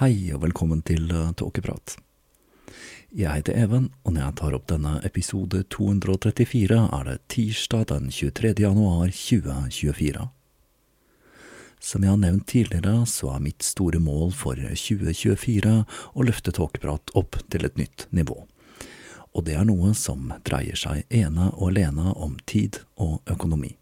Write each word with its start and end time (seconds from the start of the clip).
Hei 0.00 0.30
og 0.32 0.40
velkommen 0.40 0.78
til 0.88 1.10
uh, 1.12 1.34
Tåkeprat. 1.36 1.98
Jeg 3.12 3.28
heter 3.28 3.58
Even, 3.60 3.90
og 4.08 4.14
når 4.14 4.22
jeg 4.22 4.34
tar 4.40 4.54
opp 4.56 4.70
denne 4.70 4.92
episode 5.04 5.58
234, 5.68 6.78
er 6.96 7.02
det 7.04 7.16
tirsdag 7.28 7.90
den 7.90 8.06
23. 8.08 8.54
januar 8.64 9.12
2024. 9.12 10.22
Som 11.76 12.06
jeg 12.06 12.08
har 12.14 12.22
nevnt 12.22 12.46
tidligere, 12.48 12.94
så 13.04 13.34
er 13.34 13.44
mitt 13.44 13.66
store 13.68 14.00
mål 14.00 14.32
for 14.32 14.56
2024 14.56 15.74
å 15.84 16.24
løfte 16.24 16.56
Tåkeprat 16.56 17.12
opp 17.12 17.36
til 17.52 17.68
et 17.68 17.76
nytt 17.76 18.06
nivå. 18.16 18.38
Og 19.36 19.44
det 19.44 19.58
er 19.60 19.68
noe 19.68 19.92
som 19.92 20.32
dreier 20.48 20.80
seg 20.80 21.04
ene 21.12 21.50
og 21.52 21.74
alene 21.74 22.16
om 22.16 22.38
tid 22.48 22.80
og 22.96 23.20
økonomi. 23.28 23.74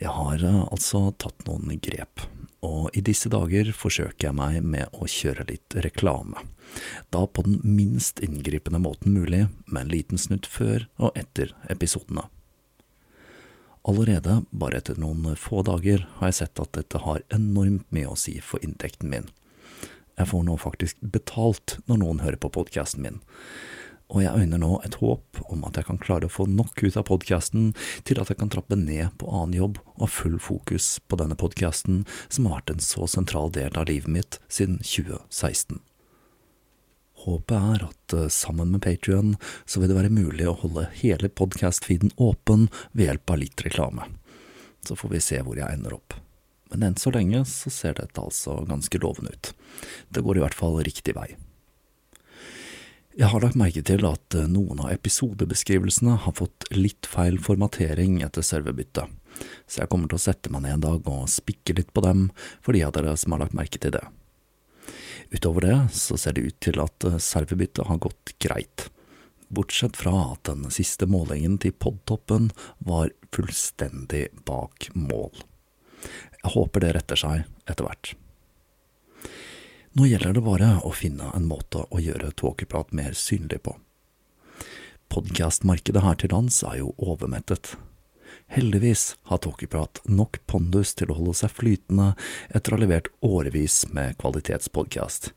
Jeg 0.00 0.16
har 0.16 0.48
uh, 0.48 0.64
altså 0.72 1.10
tatt 1.20 1.44
noen 1.44 1.76
grep 1.76 2.24
og 2.64 2.94
i 2.96 3.02
disse 3.04 3.30
dager 3.32 3.68
forsøker 3.76 4.28
jeg 4.28 4.36
meg 4.36 4.62
med 4.64 4.92
å 4.96 5.08
kjøre 5.10 5.46
litt 5.50 5.76
reklame. 5.84 6.40
Da 7.14 7.26
på 7.26 7.44
den 7.46 7.60
minst 7.62 8.20
inngripende 8.24 8.80
måten 8.82 9.14
mulig, 9.14 9.46
med 9.66 9.86
en 9.86 9.92
liten 9.92 10.20
snutt 10.20 10.48
før 10.48 10.88
og 10.96 11.16
etter 11.18 11.52
episodene. 11.72 12.26
Allerede, 13.86 14.40
bare 14.50 14.80
etter 14.80 14.98
noen 14.98 15.36
få 15.38 15.62
dager, 15.66 16.08
har 16.18 16.32
jeg 16.32 16.40
sett 16.40 16.62
at 16.62 16.72
dette 16.74 17.04
har 17.04 17.22
enormt 17.34 17.86
mye 17.94 18.10
å 18.10 18.18
si 18.18 18.40
for 18.42 18.62
inntekten 18.66 19.12
min. 19.12 19.28
Jeg 20.16 20.32
får 20.32 20.42
nå 20.48 20.56
faktisk 20.58 20.98
betalt 21.00 21.76
når 21.86 22.00
noen 22.02 22.22
hører 22.24 22.40
på 22.40 22.50
podkasten 22.56 23.04
min, 23.04 23.20
og 24.06 24.22
jeg 24.22 24.38
øyner 24.38 24.60
nå 24.62 24.76
et 24.86 24.98
håp 25.00 25.40
om 25.50 25.64
at 25.66 25.78
jeg 25.78 25.88
kan 25.88 25.98
klare 25.98 26.28
å 26.28 26.32
få 26.32 26.46
nok 26.50 26.78
ut 26.84 26.98
av 26.98 27.08
podkasten 27.08 27.72
til 28.06 28.20
at 28.22 28.30
jeg 28.30 28.38
kan 28.38 28.52
trappe 28.52 28.78
ned 28.78 29.16
på 29.18 29.30
annen 29.32 29.56
jobb 29.56 29.80
og 29.96 30.04
ha 30.04 30.10
full 30.10 30.38
fokus 30.42 30.96
på 31.10 31.18
denne 31.18 31.38
podkasten 31.38 32.04
som 32.28 32.46
har 32.46 32.60
vært 32.60 32.76
en 32.76 32.86
så 32.86 33.08
sentral 33.10 33.50
del 33.54 33.74
av 33.74 33.88
livet 33.90 34.12
mitt 34.12 34.38
siden 34.46 34.78
2016. 34.84 35.80
Håpet 37.26 37.56
er 37.56 37.86
at 37.88 38.14
eh, 38.14 38.28
sammen 38.30 38.70
med 38.70 38.84
Patrion 38.84 39.34
så 39.64 39.80
vil 39.80 39.90
det 39.90 39.96
være 39.98 40.12
mulig 40.14 40.46
å 40.46 40.54
holde 40.60 40.86
hele 41.00 41.32
podkast-feeden 41.32 42.12
åpen 42.22 42.68
ved 42.92 43.08
hjelp 43.08 43.34
av 43.34 43.40
litt 43.42 43.64
reklame. 43.66 44.06
Så 44.86 44.94
får 44.94 45.16
vi 45.16 45.24
se 45.24 45.40
hvor 45.42 45.58
jeg 45.58 45.66
ender 45.66 45.96
opp. 45.96 46.14
Men 46.70 46.90
enn 46.90 47.00
så 47.00 47.10
lenge 47.14 47.42
så 47.50 47.72
ser 47.72 47.98
dette 47.98 48.22
altså 48.22 48.60
ganske 48.68 49.02
lovende 49.02 49.34
ut. 49.34 49.50
Det 50.14 50.22
går 50.22 50.38
i 50.38 50.44
hvert 50.44 50.58
fall 50.58 50.78
riktig 50.86 51.16
vei. 51.18 51.32
Jeg 53.16 53.30
har 53.32 53.40
lagt 53.40 53.56
merke 53.56 53.80
til 53.80 54.02
at 54.04 54.34
eh, 54.36 54.44
noen 54.44 54.82
av 54.84 54.90
episodebeskrivelsene 54.92 56.18
har 56.20 56.34
fått 56.36 56.66
litt 56.76 57.08
feil 57.08 57.38
formatering 57.40 58.18
etter 58.26 58.44
serverbyttet, 58.44 59.08
så 59.64 59.80
jeg 59.80 59.88
kommer 59.88 60.10
til 60.12 60.18
å 60.18 60.24
sette 60.26 60.52
meg 60.52 60.66
ned 60.66 60.74
en 60.74 60.82
dag 60.84 61.08
og 61.08 61.30
spikke 61.32 61.78
litt 61.78 61.94
på 61.96 62.02
dem 62.04 62.26
for 62.60 62.76
de 62.76 62.82
av 62.84 62.92
dere 62.92 63.14
som 63.16 63.32
har 63.32 63.40
lagt 63.46 63.56
merke 63.56 63.80
til 63.80 63.94
det. 63.96 64.02
Utover 65.32 65.64
det 65.64 65.78
så 65.96 66.18
ser 66.20 66.36
det 66.36 66.44
ut 66.44 66.58
til 66.68 66.82
at 66.84 67.08
eh, 67.08 67.16
serverbyttet 67.16 67.88
har 67.88 68.02
gått 68.04 68.34
greit, 68.44 68.90
bortsett 69.48 69.96
fra 69.96 70.12
at 70.34 70.44
den 70.50 70.68
siste 70.76 71.08
målingen 71.08 71.56
til 71.64 71.72
podtoppen 71.72 72.50
var 72.84 73.16
fullstendig 73.32 74.26
bak 74.44 74.90
mål. 74.92 75.32
Jeg 76.42 76.52
håper 76.52 76.84
det 76.84 76.94
retter 77.00 77.24
seg 77.24 77.48
etter 77.64 77.88
hvert. 77.88 78.12
Nå 79.96 80.04
gjelder 80.06 80.34
det 80.36 80.42
bare 80.44 80.66
å 80.84 80.90
finne 80.92 81.30
en 81.32 81.46
måte 81.48 81.86
å 81.88 81.98
gjøre 82.04 82.34
tåkeprat 82.36 82.90
mer 82.92 83.14
synlig 83.16 83.62
på. 83.64 83.72
Podkastmarkedet 85.08 86.02
her 86.04 86.18
til 86.20 86.34
lands 86.34 86.58
er 86.68 86.82
jo 86.82 86.90
overmettet. 87.00 87.70
Heldigvis 88.52 89.14
har 89.30 89.40
Tåkeprat 89.40 90.02
nok 90.04 90.36
pondus 90.50 90.92
til 90.98 91.08
å 91.08 91.16
holde 91.16 91.32
seg 91.38 91.54
flytende 91.56 92.10
etter 92.50 92.74
å 92.74 92.76
ha 92.76 92.82
levert 92.82 93.08
årevis 93.24 93.86
med 93.88 94.18
kvalitetspodkast. 94.20 95.30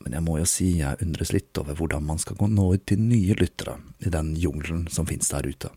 Men 0.00 0.16
jeg 0.16 0.26
må 0.30 0.38
jo 0.40 0.48
si 0.48 0.70
jeg 0.78 1.04
undres 1.04 1.34
litt 1.36 1.60
over 1.60 1.76
hvordan 1.76 2.08
man 2.08 2.22
skal 2.22 2.40
nå 2.48 2.70
ut 2.78 2.86
til 2.88 3.04
nye 3.04 3.36
lyttere 3.36 3.76
i 4.00 4.14
den 4.16 4.32
jungelen 4.32 4.88
som 4.88 5.04
finnes 5.10 5.28
der 5.28 5.44
ute. 5.44 5.74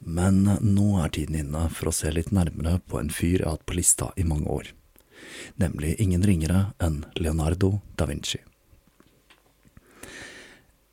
Men 0.00 0.46
nå 0.64 0.88
er 1.04 1.12
tiden 1.12 1.42
inne 1.44 1.68
for 1.68 1.92
å 1.92 1.96
se 2.00 2.08
litt 2.08 2.32
nærmere 2.32 2.78
på 2.88 3.02
en 3.02 3.12
fyr 3.12 3.42
jeg 3.42 3.44
har 3.50 3.58
hatt 3.58 3.68
på 3.68 3.76
lista 3.76 4.14
i 4.16 4.24
mange 4.24 4.48
år 4.48 4.72
nemlig 5.60 5.96
ingen 6.00 6.24
ringere 6.26 6.70
enn 6.82 7.04
Leonardo 7.16 7.80
da 7.96 8.08
Vinci. 8.10 8.40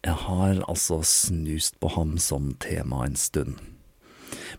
Jeg 0.03 0.19
har 0.25 0.59
altså 0.67 0.99
snust 1.07 1.79
på 1.79 1.93
ham 1.95 2.17
som 2.19 2.51
tema 2.59 3.05
en 3.05 3.15
stund, 3.15 3.55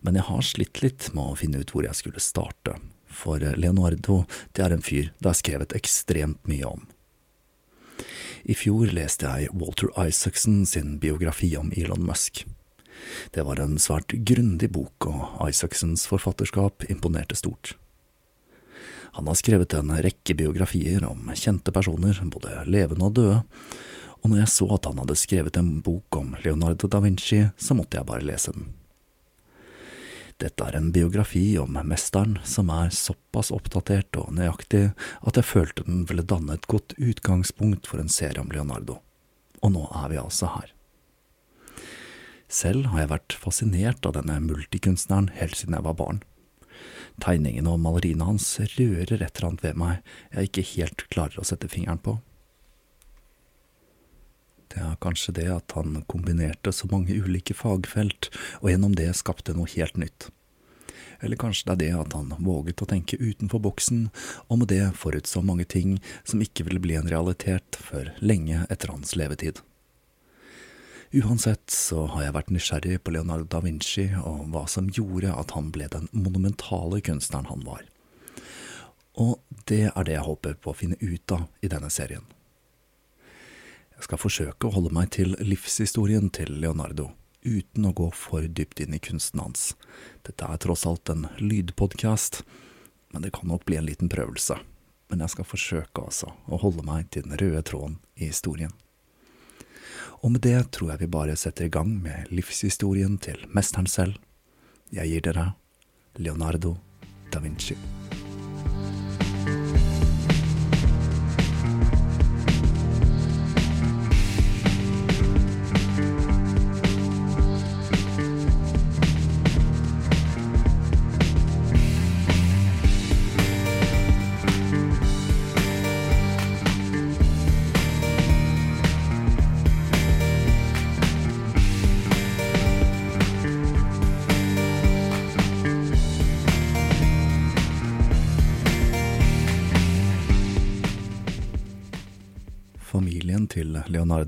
men 0.01 0.17
jeg 0.17 0.25
har 0.31 0.47
slitt 0.47 0.81
litt 0.81 1.11
med 1.13 1.35
å 1.35 1.37
finne 1.37 1.61
ut 1.61 1.75
hvor 1.75 1.85
jeg 1.85 1.99
skulle 1.99 2.23
starte, 2.23 2.79
for 3.05 3.45
Leonardo 3.59 4.23
det 4.57 4.65
er 4.65 4.75
en 4.75 4.85
fyr 4.85 5.13
det 5.21 5.31
er 5.31 5.39
skrevet 5.43 5.77
ekstremt 5.77 6.41
mye 6.49 6.65
om. 6.65 6.89
I 8.45 8.57
fjor 8.57 8.91
leste 8.93 9.29
jeg 9.29 9.53
Walter 9.57 9.89
Isaacson 10.01 10.65
sin 10.69 10.99
biografi 11.01 11.55
om 11.57 11.71
Elon 11.77 12.05
Musk. 12.05 12.43
Det 13.33 13.45
var 13.45 13.61
en 13.61 13.79
svært 13.81 14.13
grundig 14.29 14.71
bok, 14.73 15.09
og 15.09 15.49
Isaacsons 15.49 16.07
forfatterskap 16.11 16.85
imponerte 16.93 17.37
stort. 17.39 17.75
Han 19.15 19.29
har 19.31 19.39
skrevet 19.39 19.75
en 19.79 19.93
rekke 20.03 20.35
biografier 20.35 21.05
om 21.07 21.29
kjente 21.39 21.71
personer, 21.75 22.19
både 22.27 22.65
levende 22.67 23.07
og 23.07 23.15
døde, 23.15 23.43
og 24.25 24.31
når 24.33 24.41
jeg 24.41 24.55
så 24.55 24.67
at 24.75 24.89
han 24.89 25.03
hadde 25.03 25.19
skrevet 25.21 25.59
en 25.61 25.75
bok 25.85 26.17
om 26.19 26.33
Leonardo 26.43 26.89
da 26.91 27.03
Vinci, 27.05 27.45
så 27.61 27.77
måtte 27.77 27.99
jeg 27.99 28.09
bare 28.09 28.25
lese 28.25 28.55
den. 28.57 28.73
Dette 30.43 30.67
er 30.67 30.75
en 30.75 30.91
biografi 30.91 31.45
om 31.63 31.77
mesteren 31.87 32.39
som 32.43 32.73
er 32.75 32.91
såpass 32.91 33.53
oppdatert 33.55 34.17
og 34.19 34.33
nøyaktig 34.35 34.89
at 35.23 35.39
jeg 35.39 35.47
følte 35.47 35.87
den 35.87 36.03
ville 36.09 36.27
danne 36.27 36.57
et 36.57 36.67
godt 36.67 36.97
utgangspunkt 36.99 37.87
for 37.87 38.03
en 38.03 38.11
serie 38.11 38.43
om 38.43 38.51
Leonardo. 38.51 38.99
Og 39.63 39.77
nå 39.77 39.85
er 39.95 40.11
vi 40.11 40.19
altså 40.19 40.51
her. 40.57 40.73
Selv 42.51 42.91
har 42.91 43.05
jeg 43.05 43.13
vært 43.15 43.37
fascinert 43.45 44.07
av 44.09 44.17
denne 44.19 44.41
multikunstneren 44.43 45.31
helt 45.39 45.61
siden 45.61 45.79
jeg 45.79 45.87
var 45.87 46.01
barn. 46.01 46.25
Tegningene 47.23 47.71
og 47.71 47.83
maleriene 47.83 48.27
hans 48.27 48.47
rører 48.75 49.21
et 49.21 49.23
eller 49.23 49.49
annet 49.49 49.65
ved 49.65 49.79
meg 49.79 50.15
jeg 50.35 50.51
ikke 50.51 50.69
helt 50.75 51.05
klarer 51.15 51.41
å 51.41 51.47
sette 51.47 51.71
fingeren 51.71 52.03
på. 52.03 52.19
Det 54.75 54.83
er 54.83 54.97
kanskje 54.99 55.37
det 55.37 55.51
at 55.55 55.75
han 55.77 56.01
kombinerte 56.11 56.73
så 56.75 56.89
mange 56.91 57.15
ulike 57.15 57.55
fagfelt, 57.55 58.33
og 58.59 58.73
gjennom 58.73 58.97
det 58.99 59.13
skapte 59.15 59.55
noe 59.55 59.71
helt 59.71 60.01
nytt. 60.01 60.33
Eller 61.23 61.39
kanskje 61.39 61.69
det 61.69 61.75
er 61.75 61.83
det 61.85 62.01
at 62.01 62.17
han 62.19 62.35
våget 62.43 62.83
å 62.83 62.89
tenke 62.91 63.21
utenfor 63.21 63.63
boksen, 63.63 64.09
og 64.51 64.61
med 64.61 64.73
det 64.75 64.83
forutså 64.99 65.45
mange 65.47 65.69
ting 65.71 66.01
som 66.27 66.43
ikke 66.43 66.67
ville 66.67 66.83
bli 66.83 66.99
en 66.99 67.09
realitet 67.11 67.79
før 67.79 68.11
lenge 68.19 68.67
etter 68.67 68.91
hans 68.91 69.15
levetid. 69.15 69.63
Uansett 71.15 71.71
så 71.71 72.09
har 72.11 72.25
jeg 72.25 72.35
vært 72.35 72.49
nysgjerrig 72.51 72.97
på 73.07 73.13
Leonardo 73.15 73.47
da 73.47 73.61
Vinci 73.63 74.09
og 74.19 74.49
hva 74.51 74.65
som 74.67 74.89
gjorde 74.91 75.31
at 75.31 75.53
han 75.55 75.69
ble 75.71 75.87
den 75.93 76.09
monumentale 76.11 76.99
kunstneren 77.07 77.47
han 77.47 77.63
var. 77.63 77.85
Og 79.23 79.39
det 79.71 79.93
er 79.93 80.09
det 80.09 80.17
jeg 80.17 80.27
håper 80.27 80.57
på 80.59 80.73
å 80.73 80.75
finne 80.75 80.99
ut 80.99 81.37
av 81.37 81.47
i 81.63 81.71
denne 81.71 81.93
serien. 81.95 82.27
Jeg 83.95 84.09
skal 84.09 84.23
forsøke 84.25 84.67
å 84.67 84.75
holde 84.75 84.91
meg 84.97 85.13
til 85.15 85.37
livshistorien 85.39 86.33
til 86.35 86.51
Leonardo, 86.51 87.13
uten 87.47 87.87
å 87.87 87.95
gå 87.95 88.11
for 88.19 88.51
dypt 88.51 88.83
inn 88.83 88.99
i 88.99 89.03
kunsten 89.03 89.39
hans. 89.39 89.71
Dette 90.27 90.51
er 90.51 90.59
tross 90.67 90.83
alt 90.83 91.15
en 91.15 91.29
lydpodkast, 91.39 92.43
men 93.15 93.23
det 93.23 93.37
kan 93.39 93.47
nok 93.55 93.69
bli 93.71 93.79
en 93.79 93.87
liten 93.87 94.11
prøvelse. 94.11 94.59
Men 95.13 95.23
jeg 95.23 95.37
skal 95.37 95.47
forsøke 95.47 96.09
altså 96.09 96.35
å 96.51 96.59
holde 96.59 96.83
meg 96.83 97.07
til 97.15 97.29
den 97.29 97.39
røde 97.39 97.63
tråden 97.71 98.01
i 98.19 98.33
historien. 98.33 98.75
Og 100.23 100.33
med 100.35 100.45
det 100.47 100.59
tror 100.75 100.95
jeg 100.95 101.05
vi 101.05 101.11
bare 101.13 101.37
setter 101.37 101.69
i 101.69 101.73
gang 101.73 101.91
med 102.03 102.31
livshistorien 102.35 103.19
til 103.19 103.41
mesteren 103.55 103.91
selv. 103.91 104.19
Jeg 104.93 105.11
gir 105.11 105.25
dere 105.31 105.53
Leonardo 106.17 106.77
da 107.33 107.43
Vinci. 107.43 107.77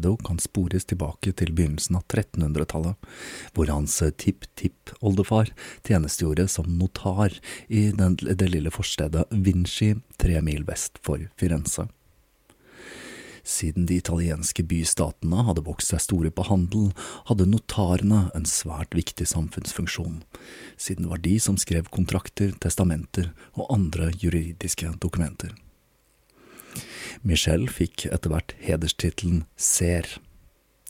Til 0.02 0.16
kan 0.26 0.40
spores 0.42 0.86
tilbake 0.88 1.32
til 1.36 1.52
begynnelsen 1.56 1.98
av 1.98 2.06
1300-tallet, 2.06 3.10
hvor 3.56 3.72
hans 3.72 3.98
tipp-tipp-oldefar 4.22 5.52
tjenestegjorde 5.86 6.48
som 6.52 6.70
notar 6.78 7.36
i 7.68 7.90
den, 7.96 8.18
det 8.20 8.50
lille 8.52 8.72
forstedet 8.74 9.26
Vinci, 9.30 9.94
tre 10.20 10.40
mil 10.44 10.66
vest 10.68 11.00
for 11.04 11.22
Firenze. 11.40 11.88
Siden 13.46 13.86
de 13.86 13.94
italienske 14.00 14.64
bystatene 14.66 15.44
hadde 15.46 15.62
vokst 15.68 15.92
seg 15.92 16.02
store 16.02 16.32
på 16.34 16.48
handel, 16.48 16.88
hadde 17.28 17.46
notarene 17.46 18.24
en 18.34 18.48
svært 18.50 18.96
viktig 18.98 19.28
samfunnsfunksjon, 19.30 20.24
siden 20.74 21.06
det 21.06 21.12
var 21.12 21.22
de 21.22 21.36
som 21.44 21.60
skrev 21.60 21.86
kontrakter, 21.94 22.50
testamenter 22.58 23.30
og 23.54 23.70
andre 23.70 24.10
juridiske 24.18 24.90
dokumenter. 24.98 25.54
Michel 27.26 27.66
fikk 27.72 28.06
etter 28.10 28.32
hvert 28.32 28.54
hederstittelen 28.62 29.44
Ser, 29.56 30.08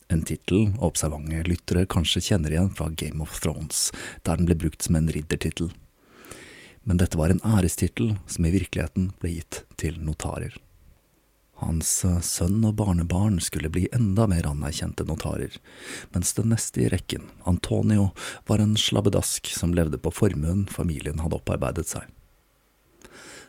en 0.09 0.23
tittel 0.23 0.71
observante 0.79 1.43
lyttere 1.49 1.87
kanskje 1.91 2.23
kjenner 2.29 2.55
igjen 2.55 2.71
fra 2.77 2.91
Game 2.95 3.23
of 3.25 3.41
Thrones, 3.41 3.91
der 4.23 4.39
den 4.39 4.47
ble 4.47 4.59
brukt 4.59 4.87
som 4.87 4.99
en 4.99 5.11
riddertittel. 5.11 5.73
Men 6.87 7.01
dette 7.03 7.19
var 7.19 7.33
en 7.35 7.43
ærestittel 7.43 8.15
som 8.31 8.47
i 8.47 8.55
virkeligheten 8.55 9.11
ble 9.19 9.35
gitt 9.41 9.65
til 9.81 9.99
notarer. 9.99 10.55
Hans 11.57 11.89
sønn 12.05 12.61
og 12.69 12.75
barnebarn 12.79 13.41
skulle 13.41 13.71
bli 13.73 13.87
enda 13.97 14.27
mer 14.29 14.47
anerkjente 14.47 15.07
notarer, 15.09 15.55
mens 16.13 16.35
den 16.37 16.53
neste 16.53 16.85
i 16.85 16.91
rekken, 16.93 17.25
Antonio, 17.49 18.11
var 18.47 18.61
en 18.61 18.77
slabbedask 18.79 19.49
som 19.57 19.73
levde 19.75 19.99
på 19.99 20.13
formuen 20.13 20.67
familien 20.71 21.25
hadde 21.25 21.41
opparbeidet 21.41 21.89
seg. 21.89 22.05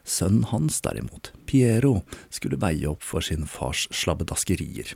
Sønnen 0.07 0.45
hans 0.53 0.79
derimot, 0.81 1.33
Piero, 1.45 2.01
skulle 2.31 2.59
veie 2.61 2.87
opp 2.87 3.03
for 3.03 3.23
sin 3.25 3.43
fars 3.49 3.89
slabbedaskerier, 3.91 4.93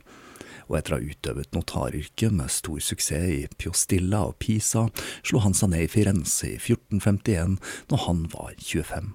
og 0.70 0.78
etter 0.78 0.94
å 0.94 1.00
ha 1.00 1.08
utøvet 1.12 1.52
notaryrket 1.52 2.32
med 2.32 2.52
stor 2.54 2.80
suksess 2.80 3.26
i 3.28 3.42
Piostilla 3.60 4.22
og 4.30 4.38
Pisa, 4.40 4.86
slo 5.20 5.42
han 5.44 5.56
seg 5.58 5.74
ned 5.74 5.84
i 5.84 5.90
Firenze 5.92 6.54
i 6.54 6.56
1451 6.56 7.58
når 7.92 8.06
han 8.06 8.22
var 8.32 8.54
25. 8.56 9.10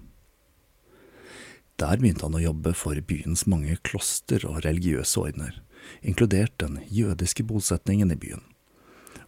Der 1.82 1.98
begynte 1.98 2.26
han 2.26 2.38
å 2.38 2.44
jobbe 2.46 2.76
for 2.78 3.02
byens 3.10 3.48
mange 3.50 3.80
kloster 3.86 4.46
og 4.50 4.62
religiøse 4.66 5.24
ordener, 5.24 5.58
inkludert 6.06 6.54
den 6.62 6.78
jødiske 6.94 7.46
bosetningen 7.50 8.14
i 8.14 8.20
byen, 8.22 8.46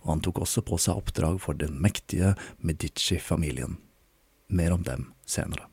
og 0.03 0.13
han 0.13 0.23
tok 0.25 0.43
også 0.45 0.65
på 0.69 0.77
seg 0.81 1.01
oppdrag 1.01 1.41
for 1.41 1.57
den 1.57 1.81
mektige 1.81 2.35
Medici-familien. 2.61 3.77
Mer 4.53 4.77
om 4.77 4.85
dem 4.85 5.11
senere. 5.29 5.65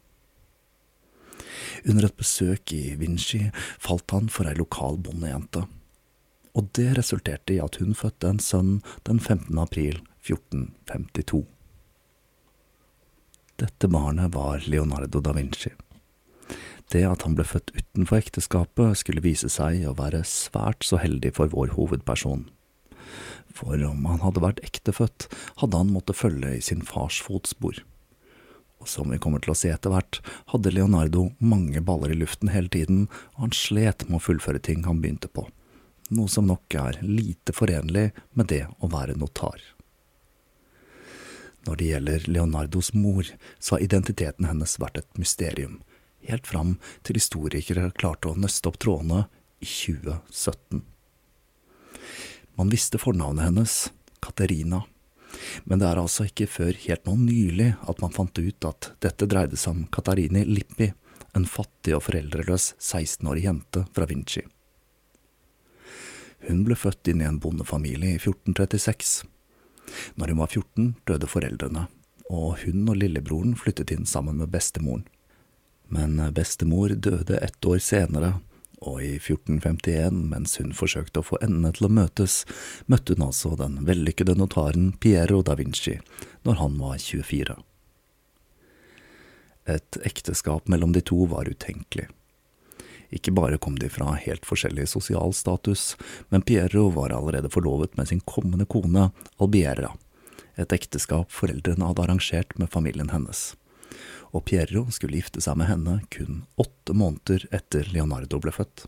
Under 1.86 2.08
et 2.08 2.18
besøk 2.18 2.72
i 2.76 2.96
Vinci 3.00 3.46
falt 3.82 4.10
han 4.14 4.30
for 4.32 4.48
ei 4.48 4.56
lokal 4.58 4.98
bondejente, 5.02 5.66
og 6.56 6.70
det 6.76 6.94
resulterte 6.98 7.56
i 7.56 7.60
at 7.62 7.80
hun 7.82 7.96
fødte 7.96 8.30
en 8.32 8.40
sønn 8.42 8.78
den 9.08 9.20
15. 9.20 9.58
april 9.60 10.00
1452. 10.26 11.44
Dette 13.56 13.88
barnet 13.88 14.34
var 14.34 14.64
Leonardo 14.68 15.22
da 15.24 15.32
Vinci. 15.36 15.72
Det 16.92 17.02
at 17.08 17.24
han 17.26 17.34
ble 17.34 17.44
født 17.46 17.72
utenfor 17.74 18.20
ekteskapet, 18.20 18.98
skulle 19.00 19.24
vise 19.24 19.48
seg 19.50 19.82
å 19.88 19.96
være 19.98 20.22
svært 20.28 20.86
så 20.86 21.00
heldig 21.02 21.32
for 21.38 21.50
vår 21.50 21.74
hovedperson. 21.74 22.46
For 23.56 23.80
om 23.88 24.04
han 24.10 24.22
hadde 24.22 24.44
vært 24.44 24.62
ektefødt, 24.66 25.26
hadde 25.62 25.80
han 25.80 25.92
måttet 25.94 26.20
følge 26.20 26.52
i 26.58 26.62
sin 26.62 26.84
fars 26.86 27.18
fotspor. 27.24 27.80
Som 28.86 29.10
vi 29.10 29.18
kommer 29.18 29.42
til 29.42 29.50
å 29.50 29.58
se 29.58 29.72
etter 29.74 29.90
hvert, 29.90 30.20
hadde 30.52 30.70
Leonardo 30.70 31.32
mange 31.42 31.82
baller 31.82 32.12
i 32.14 32.18
luften 32.18 32.52
hele 32.54 32.70
tiden, 32.70 33.06
og 33.34 33.48
han 33.48 33.56
slet 33.56 34.06
med 34.06 34.20
å 34.20 34.22
fullføre 34.22 34.62
ting 34.62 34.84
han 34.86 35.00
begynte 35.02 35.28
på, 35.28 35.48
noe 36.14 36.30
som 36.30 36.46
nok 36.46 36.76
er 36.78 37.00
lite 37.02 37.54
forenlig 37.56 38.12
med 38.38 38.46
det 38.52 38.62
å 38.78 38.90
være 38.92 39.18
notar. 39.18 39.58
Når 41.66 41.80
det 41.80 41.90
gjelder 41.90 42.28
Leonardos 42.30 42.92
mor, 42.94 43.26
så 43.58 43.74
har 43.74 43.82
identiteten 43.82 44.46
hennes 44.46 44.78
vært 44.78 45.00
et 45.02 45.18
mysterium, 45.18 45.80
helt 46.26 46.46
fram 46.46 46.76
til 47.02 47.18
historikere 47.18 47.90
klarte 47.98 48.30
å 48.30 48.38
nøste 48.38 48.70
opp 48.70 48.78
trådene 48.82 49.24
i 49.58 49.66
2017. 49.66 50.84
Man 52.56 52.70
visste 52.70 53.02
fornavnet 53.02 53.50
hennes, 53.50 53.80
Katerina, 54.22 54.84
men 55.64 55.80
det 55.80 55.88
er 55.88 56.00
altså 56.00 56.26
ikke 56.28 56.48
før 56.50 56.76
helt 56.86 57.06
nå 57.08 57.16
nylig 57.20 57.72
at 57.88 58.02
man 58.02 58.14
fant 58.14 58.38
ut 58.38 58.68
at 58.68 58.90
dette 59.04 59.28
dreide 59.30 59.58
seg 59.60 59.76
om 59.76 59.86
Katarini 59.92 60.44
Lippi, 60.48 60.92
en 61.36 61.48
fattig 61.48 61.96
og 61.96 62.04
foreldreløs 62.06 62.72
16-årig 62.80 63.44
jente 63.44 63.84
fra 63.96 64.08
Vinci. 64.08 64.44
Hun 66.46 66.62
ble 66.66 66.76
født 66.78 67.10
inn 67.10 67.22
i 67.24 67.28
en 67.28 67.40
bondefamilie 67.42 68.14
i 68.14 68.20
1436. 68.20 69.26
Når 70.16 70.32
hun 70.32 70.40
var 70.40 70.52
14, 70.52 70.88
døde 71.08 71.28
foreldrene, 71.30 71.86
og 72.30 72.62
hun 72.64 72.88
og 72.90 72.98
lillebroren 73.00 73.54
flyttet 73.58 73.92
inn 73.94 74.06
sammen 74.08 74.40
med 74.40 74.52
bestemoren. 74.54 75.06
Men 75.92 76.18
bestemor 76.34 76.94
døde 76.94 77.38
ett 77.38 77.66
år 77.66 77.78
senere, 77.82 78.36
og 78.84 79.00
i 79.02 79.14
1451, 79.16 80.18
mens 80.30 80.56
hun 80.60 80.74
forsøkte 80.76 81.22
å 81.22 81.26
få 81.26 81.38
endene 81.44 81.72
til 81.76 81.88
å 81.88 81.92
møtes, 81.92 82.42
møtte 82.90 83.16
hun 83.16 83.26
altså 83.28 83.54
den 83.58 83.80
vellykkede 83.88 84.36
notaren 84.38 84.92
Piero 85.00 85.42
da 85.46 85.56
Vinci 85.58 85.98
når 86.46 86.60
han 86.60 86.76
var 86.80 87.00
24. 87.02 87.56
Et 89.66 89.98
ekteskap 90.06 90.68
mellom 90.70 90.92
de 90.94 91.02
to 91.02 91.24
var 91.30 91.48
utenkelig. 91.50 92.06
Ikke 93.14 93.32
bare 93.34 93.58
kom 93.62 93.78
de 93.78 93.88
fra 93.90 94.16
helt 94.18 94.46
forskjellig 94.46 94.88
sosial 94.90 95.32
status, 95.34 95.94
men 96.30 96.42
Piero 96.46 96.88
var 96.94 97.14
allerede 97.14 97.50
forlovet 97.50 97.96
med 97.98 98.10
sin 98.10 98.22
kommende 98.26 98.66
kone 98.66 99.10
Albiera, 99.38 99.94
et 100.56 100.72
ekteskap 100.72 101.32
foreldrene 101.32 101.86
hadde 101.90 102.02
arrangert 102.06 102.54
med 102.58 102.70
familien 102.72 103.12
hennes 103.12 103.52
og 104.32 104.44
Pierro 104.48 104.86
skulle 104.94 105.20
gifte 105.20 105.42
seg 105.44 105.58
med 105.60 105.70
henne 105.70 106.00
kun 106.12 106.44
åtte 106.60 106.96
måneder 106.96 107.46
etter 107.54 107.88
Leonardo 107.94 108.40
ble 108.42 108.52
født. 108.54 108.86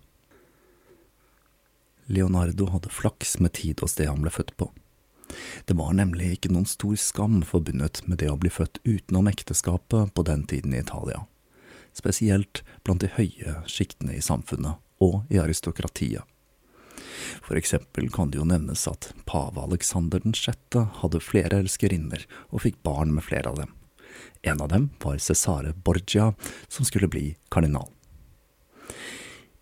Leonardo 2.08 2.70
hadde 2.72 2.92
flaks 2.92 3.36
med 3.38 3.52
tid 3.58 3.82
og 3.84 3.92
sted 3.92 4.08
han 4.08 4.22
ble 4.24 4.32
født 4.32 4.54
på. 4.56 4.70
Det 5.68 5.76
var 5.76 5.92
nemlig 5.92 6.32
ikke 6.34 6.52
noen 6.52 6.68
stor 6.68 6.96
skam 6.96 7.42
forbundet 7.44 8.00
med 8.08 8.22
det 8.22 8.30
å 8.32 8.38
bli 8.40 8.50
født 8.52 8.80
utenom 8.84 9.28
ekteskapet 9.28 10.14
på 10.16 10.24
den 10.24 10.46
tiden 10.48 10.72
i 10.72 10.80
Italia, 10.80 11.26
spesielt 11.92 12.62
blant 12.84 13.04
de 13.04 13.12
høye 13.18 13.58
sjiktene 13.68 14.16
i 14.16 14.24
samfunnet 14.24 14.80
og 15.04 15.28
i 15.28 15.40
aristokratiet. 15.42 16.24
For 17.44 17.60
eksempel 17.60 18.08
kan 18.12 18.32
det 18.32 18.40
jo 18.40 18.46
nevnes 18.48 18.86
at 18.90 19.10
pave 19.28 19.60
Alexander 19.60 20.22
6. 20.24 20.78
hadde 21.02 21.24
flere 21.24 21.60
elskerinner 21.60 22.24
og 22.48 22.64
fikk 22.64 22.80
barn 22.86 23.12
med 23.14 23.26
flere 23.28 23.52
av 23.52 23.60
dem. 23.60 23.77
En 24.42 24.60
av 24.60 24.68
dem 24.68 24.90
var 25.02 25.18
Cesare 25.18 25.72
Borgia, 25.72 26.32
som 26.68 26.84
skulle 26.84 27.10
bli 27.10 27.36
kardinal. 27.50 27.88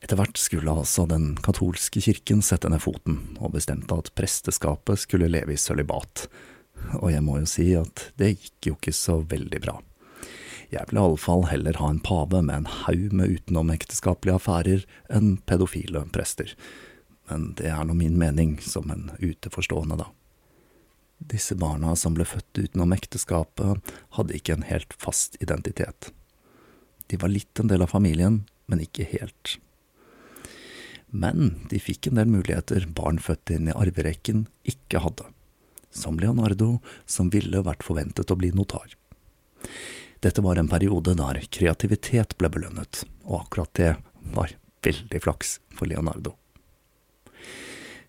Etter 0.04 0.20
hvert 0.20 0.38
skulle 0.38 0.70
altså 0.70 1.06
den 1.10 1.32
katolske 1.42 2.02
kirken 2.04 2.42
sette 2.44 2.68
ned 2.70 2.82
foten, 2.84 3.36
og 3.40 3.56
bestemte 3.56 3.96
at 3.96 4.12
presteskapet 4.14 5.00
skulle 5.02 5.30
leve 5.32 5.56
i 5.56 5.60
sølibat. 5.60 6.28
Og 7.00 7.10
jeg 7.10 7.24
må 7.24 7.40
jo 7.40 7.48
si 7.50 7.70
at 7.78 8.10
det 8.20 8.36
gikk 8.36 8.68
jo 8.70 8.76
ikke 8.76 8.94
så 8.94 9.18
veldig 9.26 9.62
bra. 9.64 9.78
Jeg 10.70 10.90
vil 10.90 10.98
iallfall 11.00 11.46
heller 11.50 11.78
ha 11.80 11.88
en 11.90 12.02
pave 12.02 12.42
med 12.42 12.56
en 12.60 12.70
haug 12.84 13.14
med 13.14 13.38
utenomekteskapelige 13.38 14.38
affærer 14.38 14.84
enn 15.14 15.36
pedofile 15.46 16.02
prester. 16.14 16.52
Men 17.30 17.52
det 17.58 17.70
er 17.70 17.86
nå 17.86 17.94
min 17.98 18.18
mening 18.18 18.56
som 18.62 18.90
en 18.90 19.08
uteforstående, 19.18 19.98
da. 20.02 20.10
Disse 21.18 21.56
barna 21.58 21.94
som 21.96 22.14
ble 22.16 22.26
født 22.28 22.58
utenom 22.60 22.92
ekteskapet, 22.96 23.94
hadde 24.18 24.36
ikke 24.36 24.56
en 24.56 24.66
helt 24.68 24.92
fast 25.00 25.38
identitet. 25.40 26.10
De 27.06 27.18
var 27.20 27.32
litt 27.32 27.60
en 27.60 27.70
del 27.70 27.84
av 27.84 27.92
familien, 27.94 28.44
men 28.66 28.82
ikke 28.82 29.06
helt. 29.08 29.56
Men 31.06 31.54
de 31.70 31.80
fikk 31.80 32.10
en 32.10 32.20
del 32.20 32.30
muligheter 32.30 32.86
barn 32.92 33.18
født 33.22 33.54
inn 33.54 33.70
i 33.70 33.76
arverekken 33.76 34.46
ikke 34.66 35.00
hadde, 35.04 35.28
som 35.94 36.18
Leonardo, 36.20 36.80
som 37.06 37.30
ville 37.32 37.62
vært 37.64 37.86
forventet 37.86 38.30
å 38.30 38.38
bli 38.38 38.50
notar. 38.54 38.96
Dette 40.20 40.42
var 40.42 40.58
en 40.58 40.68
periode 40.68 41.14
der 41.16 41.38
kreativitet 41.52 42.34
ble 42.40 42.50
belønnet, 42.52 43.04
og 43.24 43.46
akkurat 43.46 43.72
det 43.78 43.92
var 44.34 44.56
veldig 44.86 45.22
flaks 45.22 45.60
for 45.76 45.88
Leonardo. 45.90 46.34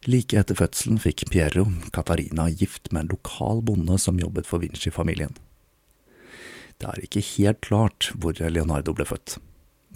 Like 0.07 0.37
etter 0.39 0.55
fødselen 0.55 1.01
fikk 1.03 1.25
Piero 1.33 1.65
Catarina 1.91 2.45
gift 2.47 2.93
med 2.93 3.01
en 3.01 3.09
lokal 3.11 3.59
bonde 3.67 3.97
som 3.99 4.19
jobbet 4.21 4.47
for 4.47 4.63
Vinci-familien. 4.63 5.33
Det 6.79 6.87
er 6.87 7.01
ikke 7.03 7.23
helt 7.33 7.59
klart 7.65 8.07
hvor 8.15 8.39
Leonardo 8.39 8.93
ble 8.95 9.03
født. 9.09 9.35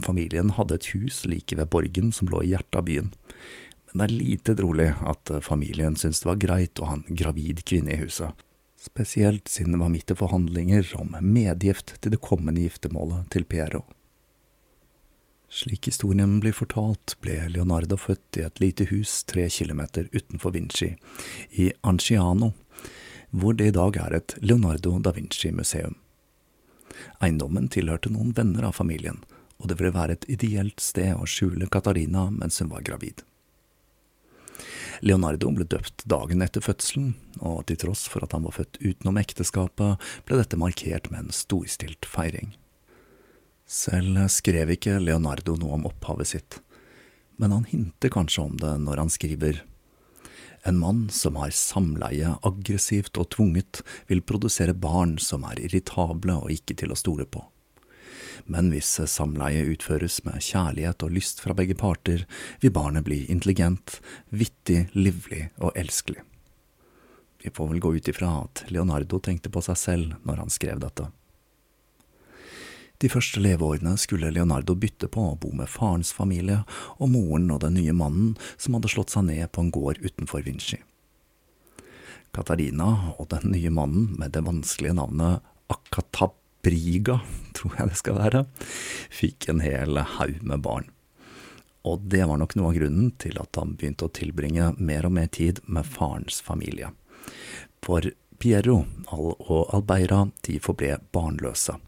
Familien 0.04 0.52
hadde 0.58 0.76
et 0.76 0.90
hus 0.92 1.22
like 1.30 1.56
ved 1.56 1.72
borgen 1.72 2.12
som 2.12 2.28
lå 2.28 2.42
i 2.44 2.52
hjertet 2.52 2.80
av 2.82 2.90
byen, 2.90 3.14
men 3.94 4.02
det 4.02 4.10
er 4.10 4.18
lite 4.18 4.58
trolig 4.60 4.90
at 5.00 5.32
familien 5.48 5.96
syntes 5.96 6.26
det 6.26 6.32
var 6.34 6.44
greit 6.44 6.84
å 6.84 6.90
ha 6.90 7.00
en 7.00 7.20
gravid 7.24 7.64
kvinne 7.64 7.96
i 7.96 8.02
huset, 8.04 8.36
spesielt 8.82 9.48
siden 9.52 9.78
det 9.78 9.84
var 9.86 9.96
midt 9.96 10.12
i 10.12 10.20
forhandlinger 10.20 10.92
om 11.00 11.16
medgift 11.24 11.96
til 12.02 12.18
det 12.18 12.24
kommende 12.24 12.68
giftermålet 12.68 13.32
til 13.32 13.48
Piero. 13.48 13.86
Slik 15.52 15.86
historien 15.86 16.40
blir 16.40 16.56
fortalt, 16.56 17.18
ble 17.20 17.36
Leonardo 17.52 17.98
født 18.00 18.38
i 18.40 18.46
et 18.48 18.62
lite 18.64 18.86
hus 18.88 19.18
tre 19.28 19.50
kilometer 19.52 20.08
utenfor 20.14 20.54
Vinci, 20.56 20.94
i 21.60 21.66
Anciano, 21.84 22.54
hvor 23.36 23.58
det 23.60 23.68
i 23.68 23.74
dag 23.76 23.98
er 24.00 24.16
et 24.16 24.38
Leonardo 24.40 24.96
da 25.04 25.12
Vinci-museum. 25.12 25.98
Eiendommen 27.20 27.68
tilhørte 27.72 28.14
noen 28.14 28.32
venner 28.38 28.70
av 28.70 28.78
familien, 28.80 29.20
og 29.60 29.68
det 29.68 29.78
ville 29.82 29.92
være 29.96 30.16
et 30.16 30.30
ideelt 30.32 30.80
sted 30.80 31.20
å 31.20 31.28
skjule 31.28 31.68
Katarina 31.72 32.30
mens 32.32 32.64
hun 32.64 32.72
var 32.72 32.88
gravid. 32.88 33.20
Leonardo 35.04 35.52
ble 35.52 35.68
døpt 35.68 36.08
dagen 36.08 36.46
etter 36.46 36.64
fødselen, 36.64 37.12
og 37.44 37.66
til 37.68 37.84
tross 37.84 38.06
for 38.08 38.24
at 38.24 38.32
han 38.38 38.48
var 38.48 38.56
født 38.56 38.80
utenom 38.80 39.20
ekteskapet, 39.20 40.00
ble 40.24 40.40
dette 40.40 40.60
markert 40.62 41.12
med 41.12 41.26
en 41.26 41.36
storstilt 41.36 42.08
feiring. 42.08 42.54
Selv 43.72 44.20
skrev 44.34 44.74
ikke 44.76 44.98
Leonardo 45.00 45.56
noe 45.60 45.78
om 45.78 45.88
opphavet 45.88 46.34
sitt, 46.34 46.58
men 47.40 47.54
han 47.56 47.68
hinter 47.70 48.12
kanskje 48.12 48.44
om 48.44 48.58
det 48.60 48.74
når 48.84 49.06
han 49.06 49.14
skriver 49.14 49.62
en 50.68 50.78
mann 50.78 51.06
som 51.10 51.40
har 51.42 51.56
samleie 51.56 52.36
aggressivt 52.46 53.16
og 53.18 53.32
tvunget, 53.34 53.80
vil 54.12 54.22
produsere 54.22 54.76
barn 54.78 55.16
som 55.24 55.48
er 55.50 55.64
irritable 55.64 56.36
og 56.44 56.52
ikke 56.54 56.76
til 56.84 56.94
å 56.94 57.00
stole 57.00 57.26
på 57.26 57.42
men 58.50 58.72
hvis 58.74 58.90
samleie 59.10 59.66
utføres 59.74 60.22
med 60.26 60.42
kjærlighet 60.44 61.06
og 61.06 61.16
lyst 61.16 61.42
fra 61.44 61.56
begge 61.58 61.76
parter, 61.78 62.26
vil 62.62 62.74
barnet 62.74 63.06
bli 63.08 63.24
intelligent, 63.32 64.00
vittig, 64.30 64.88
livlig 64.94 65.50
og 65.60 65.76
elskelig. 65.78 66.24
Vi 67.42 67.50
får 67.54 67.72
vel 67.72 67.82
gå 67.82 67.96
ut 67.98 68.12
ifra 68.12 68.32
at 68.44 68.66
Leonardo 68.70 69.20
tenkte 69.20 69.50
på 69.54 69.64
seg 69.66 69.80
selv 69.80 70.18
når 70.28 70.44
han 70.44 70.54
skrev 70.54 70.82
dette. 70.82 71.10
De 73.02 73.10
første 73.10 73.42
leveårene 73.42 73.96
skulle 73.98 74.30
Leonardo 74.30 74.76
bytte 74.78 75.10
på 75.10 75.24
å 75.32 75.38
bo 75.42 75.50
med 75.58 75.70
farens 75.74 76.12
familie 76.14 76.60
og 77.00 77.10
moren 77.10 77.50
og 77.50 77.64
den 77.64 77.80
nye 77.80 77.96
mannen 77.98 78.36
som 78.62 78.78
hadde 78.78 78.92
slått 78.94 79.14
seg 79.16 79.26
ned 79.32 79.50
på 79.50 79.64
en 79.66 79.74
gård 79.74 80.02
utenfor 80.06 80.46
Vinci. 80.46 80.78
Katarina 82.32 83.16
og 83.18 83.28
den 83.34 83.50
nye 83.56 83.74
mannen 83.74 84.14
med 84.22 84.36
det 84.36 84.46
vanskelige 84.46 84.96
navnet 85.02 85.42
Akatabriga, 85.72 87.20
tror 87.58 87.76
jeg 87.80 87.90
det 87.90 88.00
skal 88.00 88.20
være, 88.20 88.46
fikk 89.10 89.50
en 89.50 89.66
hel 89.66 89.98
haug 90.20 90.42
med 90.46 90.62
barn. 90.64 90.90
Og 91.88 92.04
det 92.14 92.22
var 92.30 92.38
nok 92.38 92.54
noe 92.60 92.70
av 92.70 92.78
grunnen 92.78 93.14
til 93.18 93.40
at 93.42 93.58
han 93.58 93.74
begynte 93.74 94.06
å 94.06 94.14
tilbringe 94.14 94.76
mer 94.78 95.08
og 95.10 95.16
mer 95.18 95.32
tid 95.34 95.64
med 95.66 95.88
farens 95.90 96.38
familie. 96.46 96.92
For 97.82 98.06
Piero 98.42 98.84
og 99.10 99.74
Albeira 99.74 100.28
de 100.46 100.60
forble 100.62 101.00
barnløse, 101.14 101.80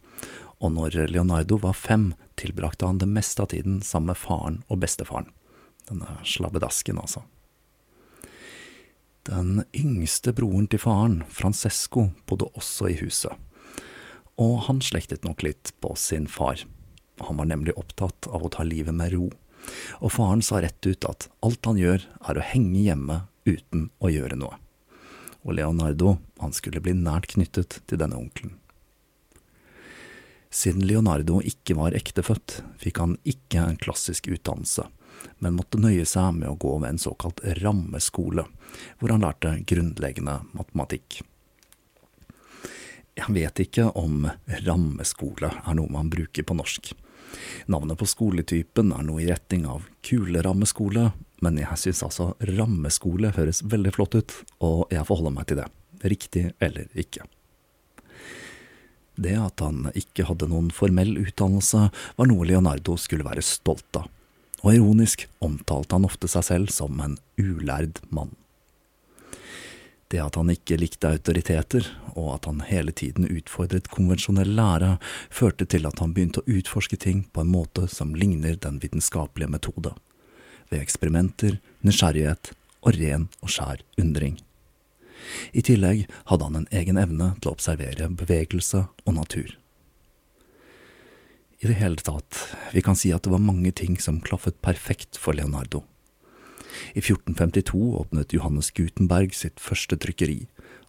og 0.64 0.72
når 0.78 0.96
Leonardo 1.12 1.60
var 1.60 1.76
fem, 1.76 2.14
tilbrakte 2.40 2.88
han 2.88 3.02
det 3.02 3.10
meste 3.12 3.44
av 3.44 3.52
tiden 3.52 3.82
sammen 3.84 4.14
med 4.14 4.22
faren 4.22 4.62
og 4.72 4.80
bestefaren. 4.84 5.28
Denne 5.90 6.18
slabbedasken, 6.24 7.02
altså. 7.04 7.26
Den 9.28 9.66
yngste 9.76 10.32
broren 10.36 10.70
til 10.72 10.80
faren, 10.84 11.22
Francesco, 11.32 12.10
bodde 12.28 12.48
også 12.56 12.90
i 12.92 13.00
huset 13.04 13.36
og 14.42 14.66
han 14.68 14.82
slektet 14.82 15.26
nok 15.26 15.44
litt 15.46 15.74
på 15.82 15.94
sin 16.00 16.28
far. 16.28 16.64
Han 17.22 17.38
var 17.38 17.50
nemlig 17.50 17.76
opptatt 17.78 18.28
av 18.28 18.44
å 18.46 18.52
ta 18.54 18.66
livet 18.66 18.96
med 18.96 19.14
ro, 19.14 19.30
og 20.02 20.12
faren 20.12 20.42
sa 20.44 20.62
rett 20.62 20.82
ut 20.86 21.06
at 21.08 21.30
alt 21.46 21.70
han 21.70 21.80
gjør 21.80 22.08
er 22.30 22.40
å 22.40 22.48
henge 22.48 22.82
hjemme 22.84 23.22
uten 23.46 23.90
å 24.00 24.12
gjøre 24.12 24.40
noe. 24.40 24.58
Og 25.44 25.58
Leonardo, 25.60 26.18
han 26.40 26.56
skulle 26.56 26.82
bli 26.84 26.96
nært 26.96 27.34
knyttet 27.36 27.82
til 27.88 28.00
denne 28.00 28.18
onkelen. 28.18 28.58
Siden 30.54 30.86
Leonardo 30.86 31.40
ikke 31.42 31.74
var 31.80 31.96
ektefødt, 31.98 32.60
fikk 32.78 33.00
han 33.02 33.16
ikke 33.26 33.64
en 33.64 33.80
klassisk 33.82 34.28
utdannelse, 34.30 34.86
men 35.42 35.58
måtte 35.58 35.82
nøye 35.82 36.06
seg 36.06 36.36
med 36.38 36.52
å 36.52 36.58
gå 36.62 36.76
ved 36.78 36.94
en 36.94 37.02
såkalt 37.02 37.42
rammeskole, 37.64 38.46
hvor 39.00 39.14
han 39.16 39.26
lærte 39.26 39.56
grunnleggende 39.66 40.44
matematikk. 40.54 41.24
Jeg 43.18 43.34
vet 43.34 43.66
ikke 43.66 43.90
om 43.98 44.28
rammeskole 44.66 45.50
er 45.58 45.78
noe 45.78 45.90
man 45.94 46.14
bruker 46.14 46.46
på 46.46 46.58
norsk. 46.58 46.94
Navnet 47.66 47.98
på 47.98 48.10
skoletypen 48.10 48.94
er 48.94 49.06
noe 49.10 49.24
i 49.24 49.30
retning 49.30 49.66
av 49.70 49.88
kulerammeskole, 50.06 51.12
men 51.42 51.62
jeg 51.62 51.82
synes 51.82 52.06
altså 52.06 52.34
rammeskole 52.54 53.34
høres 53.34 53.66
veldig 53.66 53.94
flott 53.98 54.22
ut, 54.22 54.42
og 54.62 54.94
jeg 54.94 55.10
forholder 55.10 55.34
meg 55.34 55.50
til 55.50 55.64
det, 55.64 55.72
riktig 56.14 56.52
eller 56.62 56.94
ikke. 56.94 57.26
Det 59.16 59.36
at 59.38 59.62
han 59.62 59.90
ikke 59.94 60.26
hadde 60.26 60.50
noen 60.50 60.72
formell 60.74 61.16
utdannelse, 61.22 61.90
var 62.18 62.30
noe 62.30 62.48
Leonardo 62.50 62.96
skulle 62.98 63.28
være 63.28 63.46
stolt 63.46 64.00
av, 64.00 64.08
og 64.64 64.74
ironisk 64.74 65.28
omtalte 65.44 65.98
han 65.98 66.08
ofte 66.08 66.30
seg 66.32 66.48
selv 66.48 66.74
som 66.74 66.98
en 67.04 67.20
ulærd 67.38 68.02
mann. 68.10 68.34
Det 70.14 70.22
at 70.22 70.36
han 70.38 70.52
ikke 70.54 70.78
likte 70.78 71.10
autoriteter, 71.10 71.88
og 72.14 72.36
at 72.36 72.46
han 72.46 72.60
hele 72.68 72.94
tiden 72.94 73.26
utfordret 73.26 73.90
konvensjonell 73.90 74.52
lære, 74.58 74.98
førte 75.34 75.66
til 75.66 75.90
at 75.90 76.02
han 76.04 76.14
begynte 76.14 76.44
å 76.44 76.58
utforske 76.60 77.00
ting 77.02 77.24
på 77.34 77.42
en 77.42 77.50
måte 77.54 77.88
som 77.90 78.14
ligner 78.14 78.60
den 78.62 78.78
vitenskapelige 78.82 79.50
metode, 79.56 79.96
ved 80.70 80.86
eksperimenter, 80.86 81.58
nysgjerrighet 81.82 82.54
og 82.84 82.98
ren 83.00 83.30
og 83.42 83.54
skjær 83.56 83.82
undring. 84.02 84.38
I 85.54 85.64
tillegg 85.66 86.08
hadde 86.30 86.48
han 86.50 86.62
en 86.62 86.70
egen 86.72 87.00
evne 87.00 87.34
til 87.40 87.52
å 87.52 87.56
observere 87.58 88.10
bevegelse 88.10 88.86
og 89.06 89.16
natur. 89.18 89.56
I 91.64 91.70
det 91.70 91.78
hele 91.80 91.96
tatt, 92.04 92.36
vi 92.76 92.82
kan 92.84 92.98
si 93.00 93.14
at 93.16 93.24
det 93.24 93.32
var 93.32 93.44
mange 93.44 93.72
ting 93.72 93.96
som 94.02 94.20
klaffet 94.20 94.58
perfekt 94.66 95.16
for 95.16 95.38
Leonardo. 95.38 95.86
I 96.92 97.00
1452 97.00 97.94
åpnet 98.02 98.34
Johannes 98.36 98.72
Gutenberg 98.76 99.32
sitt 99.38 99.62
første 99.64 99.96
trykkeri, 99.96 100.42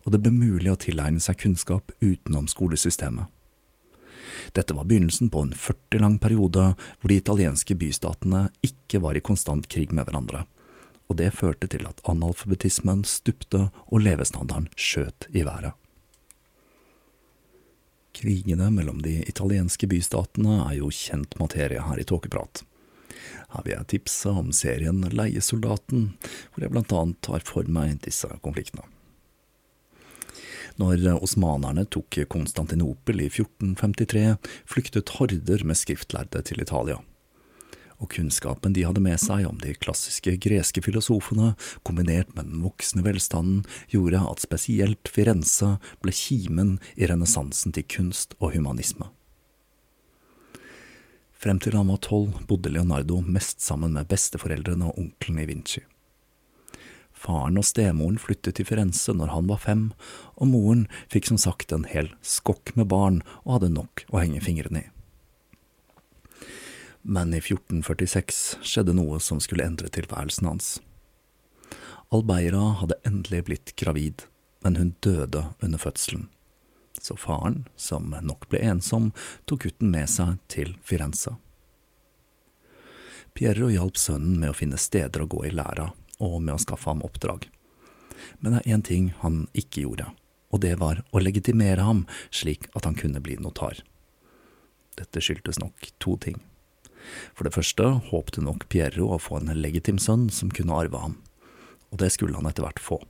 og 0.05 0.13
det 0.13 0.21
ble 0.25 0.33
mulig 0.35 0.73
å 0.73 0.81
tilegne 0.81 1.23
seg 1.23 1.39
kunnskap 1.45 1.95
utenom 2.03 2.49
skolesystemet. 2.51 3.31
Dette 4.55 4.75
var 4.75 4.89
begynnelsen 4.91 5.31
på 5.31 5.45
en 5.45 5.55
40 5.55 6.03
lang 6.03 6.19
periode 6.19 6.73
hvor 6.75 7.13
de 7.13 7.21
italienske 7.21 7.77
bystatene 7.79 8.49
ikke 8.67 9.01
var 9.05 9.15
i 9.15 9.23
konstant 9.25 9.69
krig 9.71 9.95
med 9.95 10.09
hverandre, 10.09 10.43
og 11.09 11.19
det 11.21 11.33
førte 11.37 11.69
til 11.71 11.87
at 11.89 12.01
analfabetismen 12.09 13.05
stupte 13.09 13.69
og 13.87 14.05
levestandarden 14.05 14.71
skjøt 14.77 15.29
i 15.33 15.45
været. 15.47 15.75
Krigene 18.15 18.71
mellom 18.71 19.03
de 19.03 19.19
italienske 19.27 19.89
bystatene 19.91 20.61
er 20.69 20.79
jo 20.79 20.91
kjent 20.95 21.35
materie 21.41 21.83
her 21.83 22.01
i 22.01 22.07
Tåkeprat. 22.07 22.63
Her 23.55 23.65
vil 23.67 23.75
jeg 23.75 23.89
tipse 23.91 24.31
om 24.31 24.53
serien 24.55 25.03
Leiesoldaten, 25.11 26.13
hvor 26.55 26.65
jeg 26.65 26.75
blant 26.75 26.95
annet 26.95 27.21
tar 27.27 27.43
for 27.47 27.67
meg 27.71 27.99
disse 28.07 28.31
konfliktene. 28.45 28.87
Når 30.79 31.07
osmanerne 31.23 31.85
tok 31.87 32.19
Konstantinopel 32.31 33.21
i 33.23 33.29
1453, 33.31 34.39
flyktet 34.67 35.13
horder 35.19 35.63
med 35.67 35.79
skriftlærde 35.79 36.43
til 36.43 36.63
Italia 36.63 36.99
og 38.03 38.11
kunnskapen 38.15 38.75
de 38.77 38.85
hadde 38.87 39.03
med 39.05 39.19
seg 39.23 39.47
om 39.49 39.59
de 39.63 39.75
klassiske 39.79 40.37
greske 40.43 40.83
filosofene, 40.85 41.53
kombinert 41.87 42.33
med 42.37 42.51
den 42.51 42.65
voksne 42.65 43.05
velstanden, 43.07 43.65
gjorde 43.93 44.23
at 44.23 44.45
spesielt 44.45 45.11
Firenze 45.11 45.77
ble 46.03 46.15
kimen 46.15 46.79
i 46.97 47.09
renessansen 47.11 47.75
til 47.75 47.87
kunst 47.97 48.37
og 48.41 48.55
humanisme. 48.57 49.11
Frem 51.45 51.59
til 51.61 51.77
han 51.77 51.91
var 51.93 52.01
tolv, 52.01 52.39
bodde 52.49 52.71
Leonardo 52.73 53.19
mest 53.21 53.61
sammen 53.61 53.93
med 53.99 54.09
besteforeldrene 54.09 54.89
og 54.89 55.01
onkelen 55.03 55.43
i 55.43 55.49
Vinci. 55.51 55.83
Faren 57.25 57.61
og 57.61 57.67
stemoren 57.69 58.17
flyttet 58.21 58.59
til 58.59 58.69
Firenze 58.69 59.13
når 59.17 59.33
han 59.33 59.51
var 59.51 59.61
fem, 59.61 59.85
og 60.41 60.51
moren 60.53 60.87
fikk 61.13 61.29
som 61.31 61.41
sagt 61.41 61.73
en 61.73 61.87
hel 61.89 62.11
skokk 62.25 62.75
med 62.79 62.89
barn 62.93 63.23
og 63.45 63.59
hadde 63.59 63.75
nok 63.77 64.07
å 64.09 64.21
henge 64.21 64.41
fingrene 64.45 64.85
i. 64.85 64.94
Men 67.07 67.35
i 67.35 67.41
1446 67.43 68.65
skjedde 68.65 68.95
noe 68.97 69.19
som 69.21 69.41
skulle 69.41 69.67
endre 69.67 69.91
tilværelsen 69.93 70.49
hans. 70.49 70.69
Albeira 72.09 72.71
hadde 72.81 72.97
endelig 73.05 73.43
blitt 73.45 73.73
gravid, 73.77 74.25
men 74.65 74.79
hun 74.81 74.95
døde 75.05 75.43
under 75.61 75.79
fødselen. 75.79 76.31
Så 77.01 77.17
faren, 77.21 77.67
som 77.77 78.15
nok 78.23 78.47
ble 78.49 78.63
ensom, 78.65 79.11
tok 79.45 79.67
gutten 79.67 79.91
med 79.93 80.09
seg 80.09 80.39
til 80.49 80.73
Firenze. 80.81 81.35
Pierro 83.37 83.69
hjalp 83.69 84.01
sønnen 84.01 84.39
med 84.41 84.55
å 84.55 84.57
finne 84.57 84.81
steder 84.81 85.25
å 85.25 85.29
gå 85.29 85.43
i 85.45 85.53
læra, 85.53 85.91
og 86.23 86.39
med 86.41 86.55
å 86.55 86.63
skaffe 86.63 86.89
ham 86.89 87.05
oppdrag. 87.05 87.51
Men 88.39 88.55
det 88.55 88.63
er 88.63 88.79
én 88.79 88.87
ting 88.87 89.13
han 89.21 89.43
ikke 89.53 89.85
gjorde, 89.85 90.09
og 90.55 90.65
det 90.65 90.79
var 90.81 91.03
å 91.13 91.21
legitimere 91.21 91.85
ham 91.85 92.07
slik 92.31 92.71
at 92.73 92.89
han 92.89 92.97
kunne 92.97 93.21
bli 93.21 93.37
notar. 93.43 93.83
Dette 94.97 95.21
skyldtes 95.21 95.61
nok 95.61 95.91
to 96.01 96.17
ting. 96.17 96.39
For 97.37 97.47
det 97.47 97.55
første 97.57 97.89
håpte 98.11 98.45
nok 98.45 98.69
Pierro 98.73 99.11
å 99.15 99.21
få 99.23 99.41
en 99.41 99.53
legitim 99.59 100.01
sønn 100.03 100.29
som 100.33 100.53
kunne 100.55 100.77
arve 100.77 101.01
ham, 101.01 101.19
og 101.93 102.01
det 102.03 102.13
skulle 102.15 102.37
han 102.39 102.49
etter 102.51 102.67
hvert 102.67 102.83
få. 102.83 103.01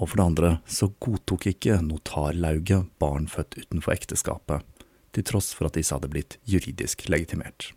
Og 0.00 0.08
for 0.08 0.18
det 0.18 0.26
andre 0.26 0.52
så 0.66 0.88
godtok 1.04 1.46
ikke 1.52 1.80
notarlauget 1.84 2.88
barn 3.02 3.28
født 3.30 3.58
utenfor 3.60 3.94
ekteskapet, 3.94 4.64
til 5.12 5.26
tross 5.28 5.52
for 5.52 5.68
at 5.68 5.76
disse 5.76 5.92
hadde 5.92 6.10
blitt 6.12 6.38
juridisk 6.48 7.04
legitimert. 7.12 7.72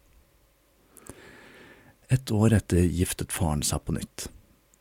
Et 2.13 2.32
år 2.32 2.53
etter 2.55 2.86
giftet 2.86 3.34
faren 3.34 3.65
seg 3.65 3.82
på 3.84 3.98
nytt, 3.98 4.29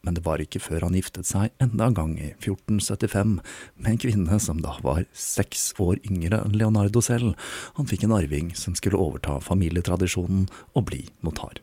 men 0.05 0.17
det 0.17 0.25
var 0.27 0.43
ikke 0.43 0.63
før 0.63 0.87
han 0.87 0.97
giftet 0.99 1.29
seg 1.29 1.53
enda 1.63 1.89
en 1.89 1.97
gang 1.97 2.15
i 2.21 2.31
1475 2.37 3.39
med 3.41 3.91
en 3.91 4.01
kvinne 4.05 4.39
som 4.43 4.61
da 4.65 4.77
var 4.85 5.07
seks 5.17 5.73
år 5.83 6.01
yngre 6.05 6.43
enn 6.45 6.57
Leonardo 6.61 7.03
selv. 7.05 7.33
Han 7.79 7.89
fikk 7.89 8.07
en 8.07 8.17
arving 8.17 8.53
som 8.59 8.77
skulle 8.79 9.01
overta 9.01 9.39
familietradisjonen 9.45 10.47
og 10.75 10.87
bli 10.91 11.07
notar. 11.25 11.63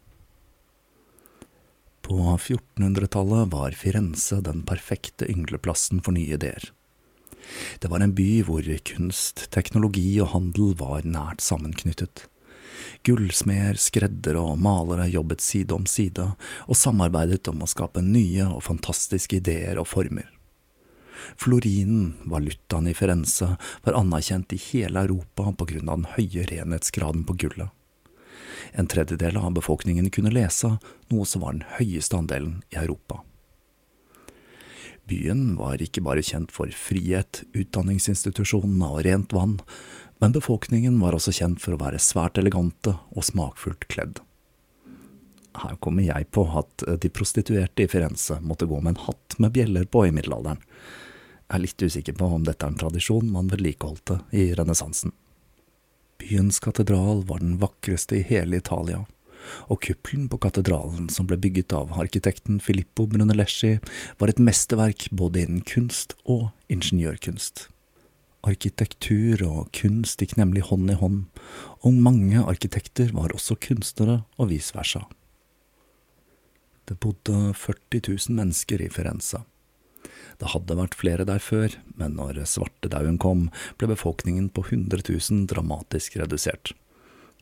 På 2.02 2.18
1400-tallet 2.34 3.54
var 3.54 3.78
Firenze 3.78 4.42
den 4.44 4.66
perfekte 4.68 5.30
yngleplassen 5.32 6.02
for 6.04 6.18
nye 6.18 6.34
ideer. 6.36 6.72
Det 7.80 7.90
var 7.92 8.04
en 8.04 8.16
by 8.18 8.42
hvor 8.48 8.66
kunst, 8.88 9.48
teknologi 9.54 10.20
og 10.22 10.34
handel 10.34 10.74
var 10.80 11.06
nært 11.08 11.44
sammenknyttet. 11.46 12.26
Gullsmeder, 13.08 13.80
skreddere 13.82 14.42
og 14.42 14.60
malere 14.62 15.10
jobbet 15.12 15.42
side 15.44 15.76
om 15.76 15.88
side 15.90 16.28
og 16.68 16.78
samarbeidet 16.78 17.48
om 17.52 17.64
å 17.64 17.70
skape 17.70 18.04
nye 18.06 18.48
og 18.48 18.64
fantastiske 18.68 19.42
ideer 19.42 19.82
og 19.82 19.90
former. 19.92 20.30
Florinen, 21.38 22.16
valutaen 22.26 22.90
i 22.90 22.96
Firenze, 22.98 23.56
var 23.86 23.98
anerkjent 24.00 24.54
i 24.54 24.62
hele 24.72 25.06
Europa 25.06 25.52
på 25.54 25.68
grunn 25.74 25.90
av 25.90 26.02
den 26.02 26.12
høye 26.16 26.48
renhetsgraden 26.50 27.26
på 27.28 27.38
gullet. 27.46 27.70
En 28.74 28.88
tredjedel 28.88 29.38
av 29.38 29.54
befolkningen 29.58 30.10
kunne 30.14 30.34
lese, 30.34 30.78
noe 31.12 31.28
som 31.28 31.44
var 31.46 31.58
den 31.58 31.68
høyeste 31.78 32.18
andelen 32.18 32.62
i 32.72 32.80
Europa. 32.82 33.22
Byen 35.10 35.56
var 35.60 35.82
ikke 35.82 36.04
bare 36.06 36.24
kjent 36.24 36.54
for 36.56 36.72
frihet, 36.72 37.42
utdanningsinstitusjonene 37.58 38.92
og 38.94 39.02
rent 39.08 39.34
vann, 39.36 39.58
men 40.22 40.36
befolkningen 40.36 41.00
var 41.02 41.18
også 41.18 41.34
kjent 41.34 41.62
for 41.64 41.76
å 41.76 41.82
være 41.82 42.02
svært 42.02 42.38
elegante 42.38 42.94
og 43.12 43.26
smakfullt 43.26 43.88
kledd. 43.90 44.22
Her 45.58 45.76
kommer 45.84 46.06
jeg 46.06 46.30
på 46.32 46.46
at 46.62 46.86
de 47.04 47.10
prostituerte 47.12 47.84
i 47.84 47.90
Firenze 47.92 48.38
måtte 48.46 48.70
gå 48.70 48.78
med 48.80 48.94
en 48.94 49.06
hatt 49.08 49.36
med 49.42 49.56
bjeller 49.58 49.88
på 49.90 50.06
i 50.08 50.14
middelalderen. 50.16 50.62
Jeg 51.50 51.58
er 51.58 51.64
litt 51.66 51.84
usikker 51.84 52.16
på 52.16 52.30
om 52.38 52.46
dette 52.48 52.64
er 52.64 52.72
en 52.72 52.80
tradisjon 52.80 53.34
man 53.34 53.50
vedlikeholdte 53.52 54.22
i 54.32 54.52
renessansen. 54.56 55.12
Byens 56.22 56.62
katedral 56.64 57.26
var 57.28 57.42
den 57.42 57.58
vakreste 57.60 58.22
i 58.22 58.24
hele 58.30 58.62
Italia, 58.62 59.02
og 59.74 59.82
kuppelen 59.84 60.30
på 60.30 60.38
katedralen, 60.46 61.10
som 61.10 61.28
ble 61.28 61.40
bygget 61.42 61.74
av 61.76 61.92
arkitekten 62.00 62.62
Filippo 62.64 63.08
Brunelleschi, 63.10 63.80
var 64.22 64.32
et 64.32 64.40
mesterverk 64.40 65.10
både 65.12 65.44
innen 65.44 65.66
kunst 65.66 66.14
og 66.24 66.52
ingeniørkunst. 66.72 67.66
Arkitektur 68.42 69.44
og 69.46 69.70
kunst 69.78 70.22
gikk 70.22 70.34
nemlig 70.40 70.64
hånd 70.72 70.90
i 70.90 70.98
hånd, 70.98 71.26
og 71.86 71.98
mange 72.02 72.42
arkitekter 72.42 73.14
var 73.14 73.36
også 73.36 73.60
kunstnere 73.62 74.24
og 74.42 74.50
vice 74.50 74.74
versa. 74.74 75.04
Det 76.90 76.98
bodde 77.00 77.54
40 77.54 78.02
000 78.10 78.38
mennesker 78.40 78.82
i 78.82 78.90
Firenze. 78.90 79.44
Det 80.42 80.50
hadde 80.56 80.76
vært 80.80 80.98
flere 80.98 81.26
der 81.30 81.42
før, 81.44 81.76
men 81.94 82.18
når 82.18 82.42
svartedauden 82.50 83.20
kom, 83.22 83.50
ble 83.78 83.92
befolkningen 83.92 84.50
på 84.50 84.66
100 84.66 85.06
000 85.06 85.46
dramatisk 85.52 86.18
redusert. 86.18 86.74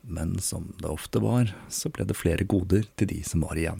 Men 0.03 0.35
som 0.43 0.73
det 0.81 0.91
ofte 0.91 1.23
var, 1.23 1.55
så 1.71 1.91
ble 1.95 2.05
det 2.09 2.19
flere 2.19 2.43
goder 2.43 2.83
til 2.99 3.07
de 3.13 3.21
som 3.23 3.47
var 3.47 3.55
igjen. 3.55 3.79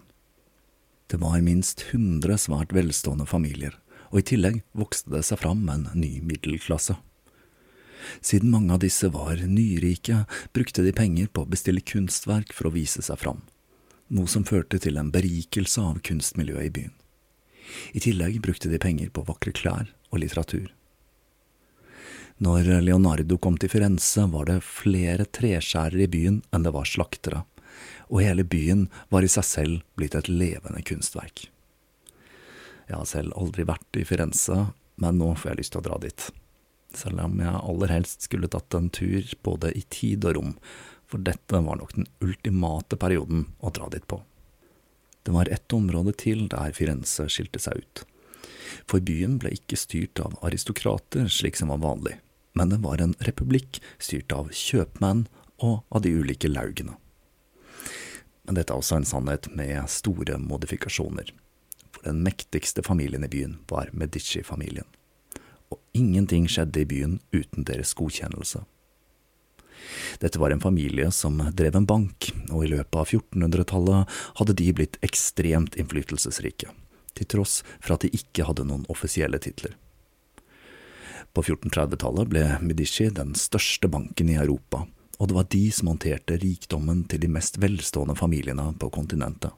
Det 1.11 1.19
var 1.19 1.43
minst 1.43 1.83
100 1.89 2.39
svært 2.47 2.71
velstående 2.75 3.27
familier, 3.27 3.75
og 4.13 4.21
i 4.21 4.27
tillegg 4.31 4.63
vokste 4.77 5.11
det 5.11 5.25
seg 5.27 5.41
fram 5.43 5.67
en 5.73 5.87
ny 5.97 6.19
middelklasse. 6.23 6.95
Siden 8.21 8.51
mange 8.51 8.73
av 8.73 8.81
disse 8.83 9.09
var 9.13 9.41
nyrike, 9.43 10.23
brukte 10.53 10.83
de 10.85 10.93
penger 10.95 11.29
på 11.31 11.43
å 11.43 11.49
bestille 11.49 11.83
kunstverk 11.83 12.53
for 12.55 12.69
å 12.69 12.75
vise 12.75 13.03
seg 13.05 13.19
fram, 13.21 13.43
noe 14.07 14.29
som 14.31 14.47
førte 14.47 14.79
til 14.81 14.99
en 14.99 15.11
berikelse 15.13 15.83
av 15.83 16.01
kunstmiljøet 16.05 16.69
i 16.69 16.73
byen. 16.79 16.95
I 17.93 18.01
tillegg 18.01 18.39
brukte 18.41 18.71
de 18.71 18.81
penger 18.81 19.11
på 19.13 19.25
vakre 19.27 19.53
klær 19.53 19.91
og 20.09 20.23
litteratur. 20.23 20.71
Når 22.39 22.69
Leonardo 22.85 23.35
kom 23.37 23.57
til 23.59 23.71
Firenze, 23.71 24.23
var 24.31 24.47
det 24.47 24.61
flere 24.63 25.27
treskjærere 25.27 26.05
i 26.05 26.11
byen 26.11 26.41
enn 26.55 26.65
det 26.65 26.73
var 26.73 26.87
slaktere, 26.87 27.43
og 28.07 28.23
hele 28.23 28.47
byen 28.47 28.87
var 29.11 29.27
i 29.27 29.31
seg 29.31 29.45
selv 29.45 29.81
blitt 29.99 30.15
et 30.17 30.31
levende 30.31 30.81
kunstverk. 30.87 31.49
Jeg 32.89 32.95
har 32.95 33.05
selv 33.05 33.35
aldri 33.37 33.67
vært 33.69 33.99
i 33.99 34.05
Firenze, 34.07 34.69
men 34.99 35.19
nå 35.19 35.33
får 35.37 35.51
jeg 35.51 35.59
lyst 35.59 35.75
til 35.75 35.83
å 35.83 35.89
dra 35.91 35.99
dit 36.01 36.29
selv 36.95 37.21
om 37.23 37.39
jeg 37.41 37.59
aller 37.59 37.93
helst 37.93 38.25
skulle 38.25 38.49
tatt 38.51 38.73
en 38.77 38.89
tur 38.93 39.25
både 39.45 39.71
i 39.77 39.83
tid 39.93 40.25
og 40.25 40.37
rom, 40.37 40.53
for 41.09 41.21
dette 41.25 41.61
var 41.65 41.79
nok 41.79 41.95
den 41.95 42.07
ultimate 42.21 42.97
perioden 43.01 43.47
å 43.59 43.71
dra 43.73 43.89
dit 43.93 44.05
på. 44.07 44.21
Det 45.23 45.33
var 45.35 45.49
ett 45.51 45.73
område 45.73 46.13
til 46.17 46.47
der 46.49 46.73
Firenze 46.73 47.27
skilte 47.29 47.61
seg 47.61 47.81
ut. 47.81 48.03
For 48.89 49.01
byen 49.03 49.37
ble 49.41 49.51
ikke 49.57 49.77
styrt 49.77 50.21
av 50.21 50.37
aristokrater 50.45 51.27
slik 51.33 51.57
som 51.59 51.73
var 51.73 51.81
vanlig, 51.83 52.15
men 52.53 52.71
det 52.73 52.81
var 52.85 53.01
en 53.01 53.17
republikk 53.25 53.81
styrt 53.97 54.33
av 54.33 54.53
kjøpmenn 54.53 55.27
og 55.65 55.83
av 55.89 56.05
de 56.05 56.13
ulike 56.13 56.49
laugene. 56.49 56.95
Men 58.45 58.57
dette 58.57 58.73
er 58.73 58.81
også 58.81 58.97
en 58.97 59.09
sannhet 59.09 59.49
med 59.53 59.89
store 59.91 60.39
modifikasjoner, 60.41 61.33
for 61.93 62.05
den 62.07 62.23
mektigste 62.25 62.85
familien 62.85 63.25
i 63.25 63.29
byen 63.29 63.59
var 63.69 63.91
Medici-familien 63.93 64.87
og 65.69 65.79
ingenting 65.97 66.47
skjedde 66.49 66.83
i 66.83 66.89
byen 66.89 67.17
uten 67.35 67.65
deres 67.67 67.93
godkjennelse. 67.97 68.63
Dette 70.19 70.39
var 70.39 70.51
en 70.51 70.61
familie 70.61 71.11
som 71.11 71.39
drev 71.55 71.75
en 71.75 71.87
bank, 71.87 72.31
og 72.51 72.65
i 72.65 72.71
løpet 72.73 72.99
av 72.99 73.07
1400-tallet 73.07 74.17
hadde 74.39 74.57
de 74.61 74.71
blitt 74.75 74.99
ekstremt 75.05 75.77
innflytelsesrike, 75.79 76.73
til 77.15 77.29
tross 77.31 77.61
for 77.79 77.95
at 77.95 78.05
de 78.05 78.11
ikke 78.15 78.47
hadde 78.49 78.67
noen 78.67 78.87
offisielle 78.91 79.39
titler. 79.41 79.75
På 81.33 81.43
1430-tallet 81.45 82.29
ble 82.31 82.45
Medici 82.65 83.09
den 83.13 83.35
største 83.37 83.89
banken 83.91 84.31
i 84.33 84.37
Europa, 84.39 84.85
og 85.19 85.29
det 85.29 85.35
var 85.35 85.49
de 85.51 85.65
som 85.75 85.91
håndterte 85.91 86.39
rikdommen 86.41 87.03
til 87.11 87.21
de 87.21 87.29
mest 87.31 87.59
velstående 87.61 88.15
familiene 88.17 88.71
på 88.79 88.89
kontinentet. 88.93 89.51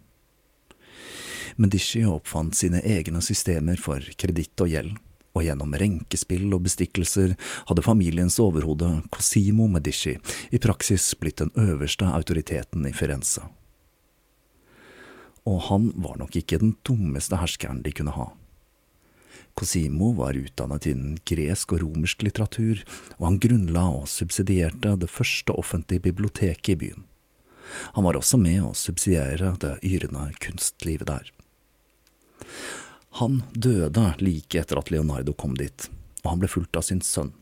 Medici 1.62 2.04
oppfant 2.08 2.56
sine 2.58 2.80
egne 2.88 3.22
systemer 3.24 3.80
for 3.80 4.04
kreditt 4.20 4.64
og 4.64 4.72
gjeld, 4.72 4.94
og 5.32 5.46
gjennom 5.46 5.74
renkespill 5.80 6.52
og 6.56 6.66
bestikkelser 6.68 7.36
hadde 7.70 7.86
familiens 7.86 8.40
overhode 8.44 8.90
Cosimo 9.14 9.68
Medici 9.72 10.18
i 10.52 10.60
praksis 10.62 11.12
blitt 11.20 11.42
den 11.42 11.54
øverste 11.60 12.10
autoriteten 12.12 12.86
i 12.90 12.94
Firenze. 12.96 13.46
Og 15.48 15.64
han 15.72 15.90
var 15.96 16.20
nok 16.22 16.36
ikke 16.38 16.60
den 16.62 16.76
dummeste 16.86 17.40
herskeren 17.42 17.82
de 17.86 17.94
kunne 17.96 18.14
ha. 18.14 18.30
Cosimo 19.58 20.12
var 20.16 20.38
utdannet 20.38 20.86
innen 20.88 21.18
gresk 21.28 21.74
og 21.76 21.82
romersk 21.84 22.24
litteratur, 22.24 22.84
og 23.20 23.26
han 23.26 23.40
grunnla 23.42 23.84
og 23.98 24.08
subsidierte 24.10 24.94
det 25.02 25.10
første 25.12 25.56
offentlige 25.58 26.06
biblioteket 26.08 26.76
i 26.76 26.78
byen. 26.86 27.08
Han 27.96 28.06
var 28.08 28.20
også 28.20 28.40
med 28.40 28.62
å 28.64 28.74
subsidiere 28.76 29.56
det 29.64 29.78
yrende 29.88 30.30
kunstlivet 30.44 31.08
der. 31.08 31.32
Han 33.20 33.44
døde 33.54 34.14
like 34.20 34.60
etter 34.60 34.80
at 34.80 34.92
Leonardo 34.92 35.34
kom 35.34 35.56
dit, 35.60 35.90
og 36.24 36.30
han 36.30 36.44
ble 36.44 36.50
fulgt 36.52 36.78
av 36.80 36.86
sin 36.88 37.02
sønn. 37.04 37.34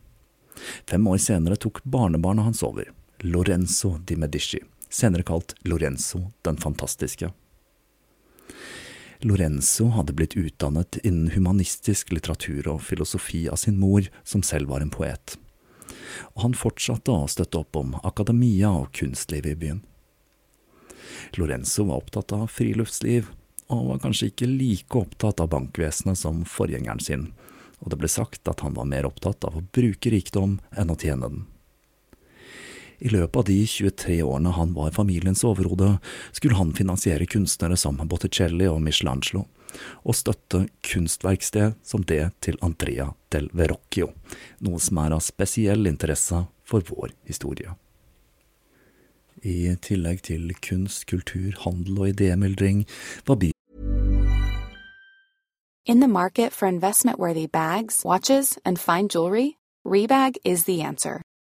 Fem 0.89 1.05
år 1.07 1.19
senere 1.21 1.59
tok 1.61 1.83
barnebarnet 1.83 2.49
hans 2.49 2.63
over, 2.65 2.89
Lorenzo 3.21 3.97
di 4.05 4.17
Medici, 4.19 4.59
senere 4.89 5.23
kalt 5.23 5.53
Lorenzo 5.61 6.31
den 6.41 6.57
fantastiske. 6.57 7.31
Lorenzo 9.21 9.89
hadde 9.93 10.15
blitt 10.15 10.35
utdannet 10.39 10.97
innen 11.03 11.31
humanistisk 11.35 12.13
litteratur 12.15 12.69
og 12.71 12.81
filosofi 12.87 13.49
av 13.51 13.59
sin 13.59 13.79
mor, 13.79 14.07
som 14.23 14.43
selv 14.43 14.71
var 14.71 14.81
en 14.81 14.93
poet. 14.93 15.35
Og 16.35 16.45
han 16.45 16.55
fortsatte 16.55 17.11
å 17.11 17.27
støtte 17.27 17.59
opp 17.59 17.75
om 17.75 17.97
akademia 18.03 18.71
og 18.71 18.93
kunstlivet 18.95 19.53
i 19.53 19.59
byen. 19.59 19.81
Lorenzo 21.35 21.83
var 21.89 21.99
opptatt 21.99 22.31
av 22.33 22.47
friluftsliv, 22.47 23.27
og 23.69 23.85
var 23.91 24.01
kanskje 24.03 24.31
ikke 24.31 24.49
like 24.49 24.97
opptatt 24.97 25.41
av 25.43 25.51
bankvesenet 25.53 26.17
som 26.17 26.41
forgjengeren 26.47 27.01
sin, 27.03 27.29
og 27.79 27.93
det 27.93 27.99
ble 28.01 28.09
sagt 28.11 28.49
at 28.49 28.63
han 28.65 28.75
var 28.75 28.89
mer 28.89 29.07
opptatt 29.07 29.45
av 29.47 29.57
å 29.57 29.65
bruke 29.75 30.11
rikdom 30.11 30.57
enn 30.75 30.91
å 30.91 30.97
tjene 30.99 31.29
den. 31.29 31.45
I 32.99 33.13
løpet 33.13 33.37
av 33.39 33.45
de 33.47 33.59
23 33.63 34.17
årene 34.27 34.51
han 34.57 34.73
var 34.75 34.91
familiens 34.91 35.45
overhode, 35.47 35.93
skulle 36.35 36.57
han 36.59 36.73
finansiere 36.75 37.29
kunstnere 37.29 37.77
som 37.79 38.01
Botticelli 38.11 38.67
og 38.67 38.81
Michelangelo, 38.83 39.45
og 40.03 40.17
støtte 40.17 40.65
kunstverksted 40.83 41.77
som 41.85 42.03
det 42.09 42.25
til 42.43 42.57
Andrea 42.65 43.13
del 43.31 43.47
Verrocchio, 43.55 44.11
noe 44.65 44.81
som 44.83 44.99
er 44.99 45.15
av 45.15 45.23
spesiell 45.23 45.87
interesse 45.87 46.43
for 46.67 46.83
vår 46.89 47.13
historie. 47.29 47.77
I 49.43 49.75
tillegg 49.81 50.23
til 50.23 50.55
kunst, 50.69 51.07
kultur, 51.07 51.51
handel 51.63 51.99
og 51.99 52.07
idémyldring 52.09 52.85
var 53.27 53.35
In 55.85 55.99
the 55.99 56.07
market 56.07 56.53
for 56.53 56.67
investment 56.67 57.19
worthy 57.19 57.47
bags, 57.47 58.05
watches, 58.05 58.59
and 58.65 58.77
fine 58.77 59.07
jewelry, 59.07 59.57
Rebag 59.85 60.35
is 60.45 60.65
the 60.65 60.81
answer. 60.81 61.21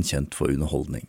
Kjent 0.00 0.32
for 0.32 0.48
underholdning. 0.48 1.04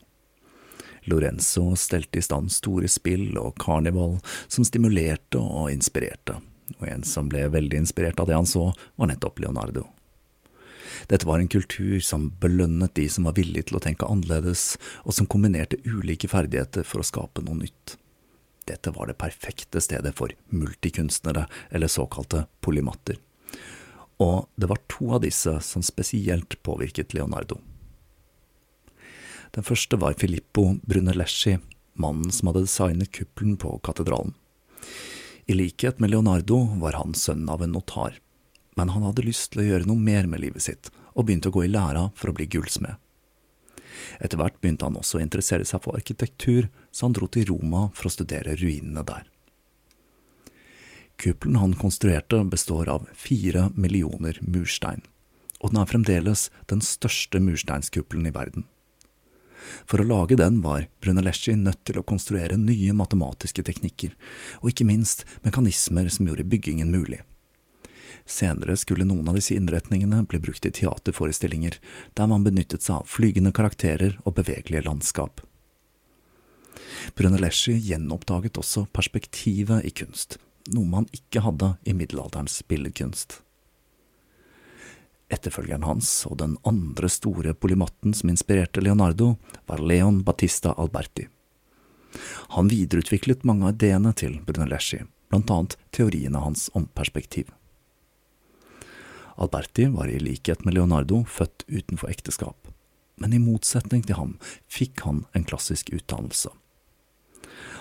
Lorenzo 1.07 1.77
stelte 1.79 2.19
i 2.19 2.21
stand 2.27 2.51
store 2.51 2.91
spill 2.91 3.37
og 3.39 3.55
karneval 3.63 4.19
som 4.51 4.67
stimulerte 4.67 5.39
og 5.39 5.71
inspirerte, 5.71 6.37
og 6.79 6.85
en 6.87 7.07
som 7.07 7.31
ble 7.31 7.47
veldig 7.51 7.79
inspirert 7.85 8.19
av 8.19 8.27
det 8.27 8.35
han 8.35 8.47
så, 8.47 8.73
var 8.99 9.11
nettopp 9.11 9.39
Leonardo. 9.43 9.87
Dette 11.07 11.27
var 11.27 11.39
en 11.39 11.47
kultur 11.51 11.99
som 11.99 12.29
belønnet 12.39 12.93
de 12.95 13.07
som 13.09 13.27
var 13.27 13.35
villige 13.39 13.69
til 13.69 13.79
å 13.79 13.83
tenke 13.83 14.07
annerledes, 14.07 14.77
og 15.03 15.15
som 15.15 15.27
kombinerte 15.27 15.79
ulike 15.87 16.29
ferdigheter 16.31 16.87
for 16.87 17.01
å 17.01 17.07
skape 17.07 17.43
noe 17.43 17.63
nytt. 17.63 17.97
Dette 18.69 18.93
var 18.95 19.09
det 19.09 19.19
perfekte 19.19 19.81
stedet 19.83 20.13
for 20.15 20.31
multikunstnere, 20.55 21.47
eller 21.69 21.91
såkalte 21.91 22.45
polymatter. 22.63 23.19
Og 24.23 24.47
det 24.55 24.69
var 24.71 24.79
to 24.87 25.09
av 25.17 25.23
disse 25.25 25.57
som 25.65 25.83
spesielt 25.83 26.55
påvirket 26.63 27.15
Leonardo. 27.17 27.59
Den 29.53 29.65
første 29.65 29.99
var 30.01 30.15
Filippo 30.17 30.79
Brunelleschi, 30.81 31.59
mannen 31.93 32.31
som 32.33 32.49
hadde 32.49 32.63
designet 32.65 33.11
kuppelen 33.13 33.57
på 33.61 33.75
katedralen. 33.85 34.33
I 35.45 35.53
likhet 35.53 35.99
med 36.01 36.09
Leonardo 36.09 36.63
var 36.81 36.97
han 36.97 37.13
sønn 37.13 37.45
av 37.49 37.61
en 37.61 37.75
notar, 37.75 38.17
men 38.73 38.89
han 38.89 39.05
hadde 39.05 39.27
lyst 39.27 39.51
til 39.53 39.61
å 39.61 39.67
gjøre 39.67 39.89
noe 39.89 40.01
mer 40.01 40.25
med 40.25 40.41
livet 40.41 40.65
sitt, 40.65 40.89
og 41.13 41.27
begynte 41.27 41.51
å 41.51 41.53
gå 41.53 41.67
i 41.67 41.69
læra 41.69 42.07
for 42.17 42.31
å 42.31 42.35
bli 42.37 42.47
gullsmed. 42.49 42.97
Etter 44.23 44.41
hvert 44.41 44.57
begynte 44.57 44.87
han 44.87 44.97
også 44.97 45.19
å 45.19 45.23
interessere 45.23 45.67
seg 45.69 45.83
for 45.85 45.99
arkitektur, 45.99 46.71
så 46.89 47.05
han 47.05 47.13
dro 47.13 47.29
til 47.29 47.45
Roma 47.51 47.85
for 47.93 48.09
å 48.09 48.15
studere 48.15 48.57
ruinene 48.57 49.05
der. 49.05 49.29
Kuppelen 51.21 51.61
han 51.61 51.77
konstruerte 51.77 52.41
består 52.49 52.89
av 52.89 53.05
fire 53.13 53.69
millioner 53.77 54.41
murstein, 54.41 55.05
og 55.61 55.71
den 55.71 55.83
er 55.83 55.93
fremdeles 55.93 56.49
den 56.73 56.81
største 56.81 57.37
mursteinskuppelen 57.43 58.31
i 58.31 58.33
verden. 58.33 58.65
For 59.85 60.01
å 60.01 60.07
lage 60.07 60.37
den 60.39 60.61
var 60.63 60.87
Brunelleschi 61.03 61.55
nødt 61.59 61.83
til 61.87 61.99
å 61.99 62.05
konstruere 62.07 62.57
nye 62.59 62.95
matematiske 62.97 63.65
teknikker, 63.65 64.15
og 64.61 64.71
ikke 64.71 64.87
minst 64.87 65.25
mekanismer 65.45 66.09
som 66.13 66.27
gjorde 66.29 66.47
byggingen 66.49 66.91
mulig. 66.93 67.21
Senere 68.25 68.75
skulle 68.79 69.07
noen 69.07 69.27
av 69.27 69.35
disse 69.35 69.55
innretningene 69.55 70.21
bli 70.29 70.39
brukt 70.39 70.65
i 70.65 70.71
teaterforestillinger, 70.71 71.75
der 72.15 72.29
man 72.31 72.45
benyttet 72.45 72.85
seg 72.85 73.01
av 73.01 73.09
flygende 73.09 73.51
karakterer 73.55 74.15
og 74.23 74.37
bevegelige 74.39 74.85
landskap. 74.87 75.43
Brunelleschi 77.17 77.75
gjenoppdaget 77.83 78.57
også 78.61 78.85
perspektivet 78.95 79.83
i 79.85 79.91
kunst, 79.91 80.37
noe 80.71 80.87
man 80.87 81.09
ikke 81.11 81.43
hadde 81.43 81.73
i 81.83 81.95
middelalderens 81.97 82.61
billedkunst. 82.69 83.41
Etterfølgeren 85.33 85.85
hans 85.87 86.09
og 86.29 86.37
den 86.43 86.57
andre 86.67 87.09
store 87.09 87.55
polymatten 87.57 88.13
som 88.13 88.29
inspirerte 88.29 88.83
Leonardo, 88.83 89.33
var 89.65 89.81
Leon 89.81 90.21
Battista 90.25 90.75
Alberti. 90.77 91.25
Han 92.53 92.69
videreutviklet 92.69 93.45
mange 93.47 93.65
av 93.65 93.73
ideene 93.73 94.13
til 94.13 94.37
Brunelleschi, 94.45 95.01
annet 95.33 95.77
teoriene 95.95 96.43
hans 96.43 96.67
om 96.77 96.85
perspektiv. 96.93 97.49
Alberti 99.41 99.87
var 99.95 100.11
i 100.11 100.19
likhet 100.21 100.65
med 100.65 100.75
Leonardo 100.77 101.23
født 101.25 101.65
utenfor 101.67 102.11
ekteskap, 102.13 102.69
men 103.17 103.33
i 103.33 103.41
motsetning 103.41 104.03
til 104.05 104.19
ham 104.19 104.35
fikk 104.69 105.01
han 105.07 105.23
en 105.33 105.47
klassisk 105.49 105.89
utdannelse. 105.95 106.51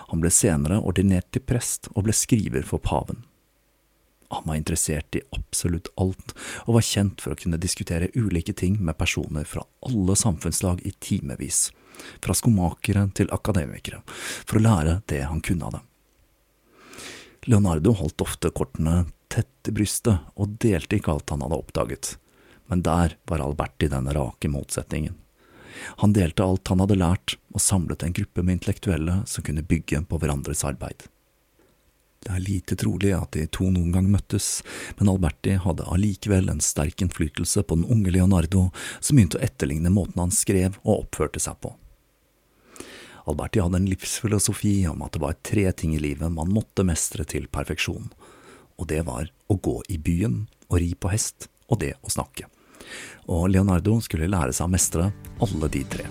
Han 0.09 0.25
ble 0.25 0.33
senere 0.33 0.81
ordinert 0.81 1.29
til 1.33 1.45
prest 1.45 1.91
og 1.93 2.07
ble 2.07 2.17
skriver 2.17 2.65
for 2.65 2.81
paven. 2.81 3.27
Han 4.33 4.49
var 4.49 4.57
interessert 4.57 5.17
i 5.17 5.23
absolutt 5.37 5.91
alt, 6.01 6.33
og 6.65 6.79
var 6.79 6.87
kjent 6.87 7.21
for 7.21 7.35
å 7.35 7.39
kunne 7.39 7.61
diskutere 7.61 8.11
ulike 8.17 8.55
ting 8.57 8.79
med 8.81 8.97
personer 8.99 9.45
fra 9.49 9.65
alle 9.85 10.17
samfunnslag 10.17 10.81
i 10.89 10.95
timevis, 11.05 11.67
fra 12.25 12.37
skomakere 12.37 13.05
til 13.15 13.33
akademikere, 13.35 14.01
for 14.49 14.59
å 14.59 14.65
lære 14.65 15.01
det 15.13 15.25
han 15.29 15.45
kunne 15.45 15.69
av 15.69 15.77
dem. 15.79 15.89
Leonardo 17.51 17.93
holdt 17.99 18.23
ofte 18.23 18.53
kortene 18.55 19.03
tett 19.33 19.69
i 19.69 19.75
brystet 19.75 20.33
og 20.39 20.57
delte 20.63 20.97
ikke 20.97 21.13
alt 21.13 21.33
han 21.35 21.43
hadde 21.45 21.59
oppdaget, 21.59 22.15
men 22.71 22.85
der 22.87 23.19
var 23.29 23.43
Albert 23.45 23.85
i 23.85 23.91
den 23.93 24.09
rake 24.15 24.49
motsetningen. 24.49 25.19
Han 26.01 26.13
delte 26.17 26.45
alt 26.45 26.69
han 26.69 26.81
hadde 26.85 27.01
lært, 27.01 27.37
og 27.53 27.61
samlet 27.61 28.05
en 28.05 28.15
gruppe 28.17 28.45
med 28.45 28.61
intellektuelle 28.61 29.23
som 29.29 29.45
kunne 29.45 29.65
bygge 29.67 30.05
på 30.09 30.21
hverandres 30.21 30.65
arbeid. 30.69 31.09
Det 32.23 32.31
er 32.31 32.45
lite 32.45 32.77
trolig 32.79 33.11
at 33.17 33.35
de 33.35 33.49
to 33.51 33.67
noen 33.75 33.91
gang 33.95 34.07
møttes, 34.11 34.61
men 34.99 35.11
Alberti 35.11 35.57
hadde 35.65 35.89
allikevel 35.91 36.53
en 36.53 36.63
sterk 36.63 37.03
innflytelse 37.03 37.65
på 37.67 37.79
den 37.81 37.89
unge 37.91 38.15
Leonardo, 38.15 38.69
som 39.01 39.19
begynte 39.19 39.41
å 39.41 39.43
etterligne 39.43 39.91
måten 39.91 40.23
han 40.23 40.35
skrev 40.35 40.79
og 40.85 41.09
oppførte 41.09 41.43
seg 41.43 41.59
på. 41.65 41.75
Alberti 43.27 43.63
hadde 43.63 43.79
en 43.83 43.91
livsfilosofi 43.91 44.77
om 44.91 45.03
at 45.03 45.15
det 45.15 45.23
var 45.23 45.39
tre 45.47 45.69
ting 45.79 45.95
i 45.97 46.03
livet 46.03 46.31
man 46.35 46.51
måtte 46.51 46.87
mestre 46.87 47.27
til 47.27 47.49
perfeksjon, 47.51 48.11
og 48.79 48.91
det 48.91 49.03
var 49.07 49.31
å 49.51 49.59
gå 49.59 49.81
i 49.91 49.99
byen, 49.99 50.45
å 50.71 50.79
ri 50.79 50.93
på 50.95 51.11
hest 51.13 51.51
og 51.69 51.83
det 51.83 51.95
å 52.03 52.11
snakke. 52.11 52.49
Og 53.31 53.49
Leonardo 53.51 53.99
skulle 54.03 54.31
lære 54.31 54.55
seg 54.55 54.67
å 54.67 54.75
mestre 54.75 55.11
alle 55.43 55.71
de 55.75 55.87
tre. 55.91 56.07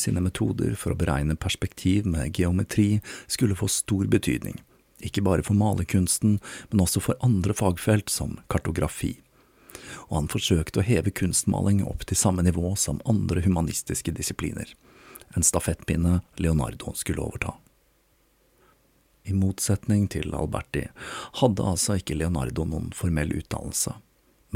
Sine 0.00 0.22
metoder 0.24 0.74
for 0.78 0.94
å 0.94 0.98
beregne 0.98 1.36
perspektiv 1.36 2.06
med 2.06 2.38
geometri 2.38 3.00
skulle 3.26 3.58
få 3.58 3.68
stor 3.72 4.08
betydning, 4.10 4.58
ikke 5.04 5.24
bare 5.26 5.44
for 5.46 5.58
malerkunsten, 5.58 6.38
men 6.70 6.84
også 6.84 7.02
for 7.04 7.18
andre 7.24 7.54
fagfelt 7.54 8.10
som 8.10 8.38
kartografi. 8.50 9.18
Og 10.08 10.16
han 10.16 10.32
forsøkte 10.32 10.80
å 10.80 10.86
heve 10.86 11.12
kunstmaling 11.14 11.84
opp 11.86 12.04
til 12.08 12.18
samme 12.18 12.44
nivå 12.46 12.74
som 12.76 13.02
andre 13.08 13.44
humanistiske 13.44 14.14
disipliner, 14.16 14.72
en 15.36 15.44
stafettpinne 15.44 16.20
Leonardo 16.40 16.94
skulle 16.96 17.22
overta. 17.22 17.54
I 19.28 19.34
motsetning 19.36 20.06
til 20.08 20.32
Alberti 20.32 20.86
hadde 21.42 21.64
altså 21.70 21.98
ikke 21.98 22.16
Leonardo 22.16 22.64
noen 22.64 22.88
formell 22.96 23.34
utdannelse, 23.36 23.92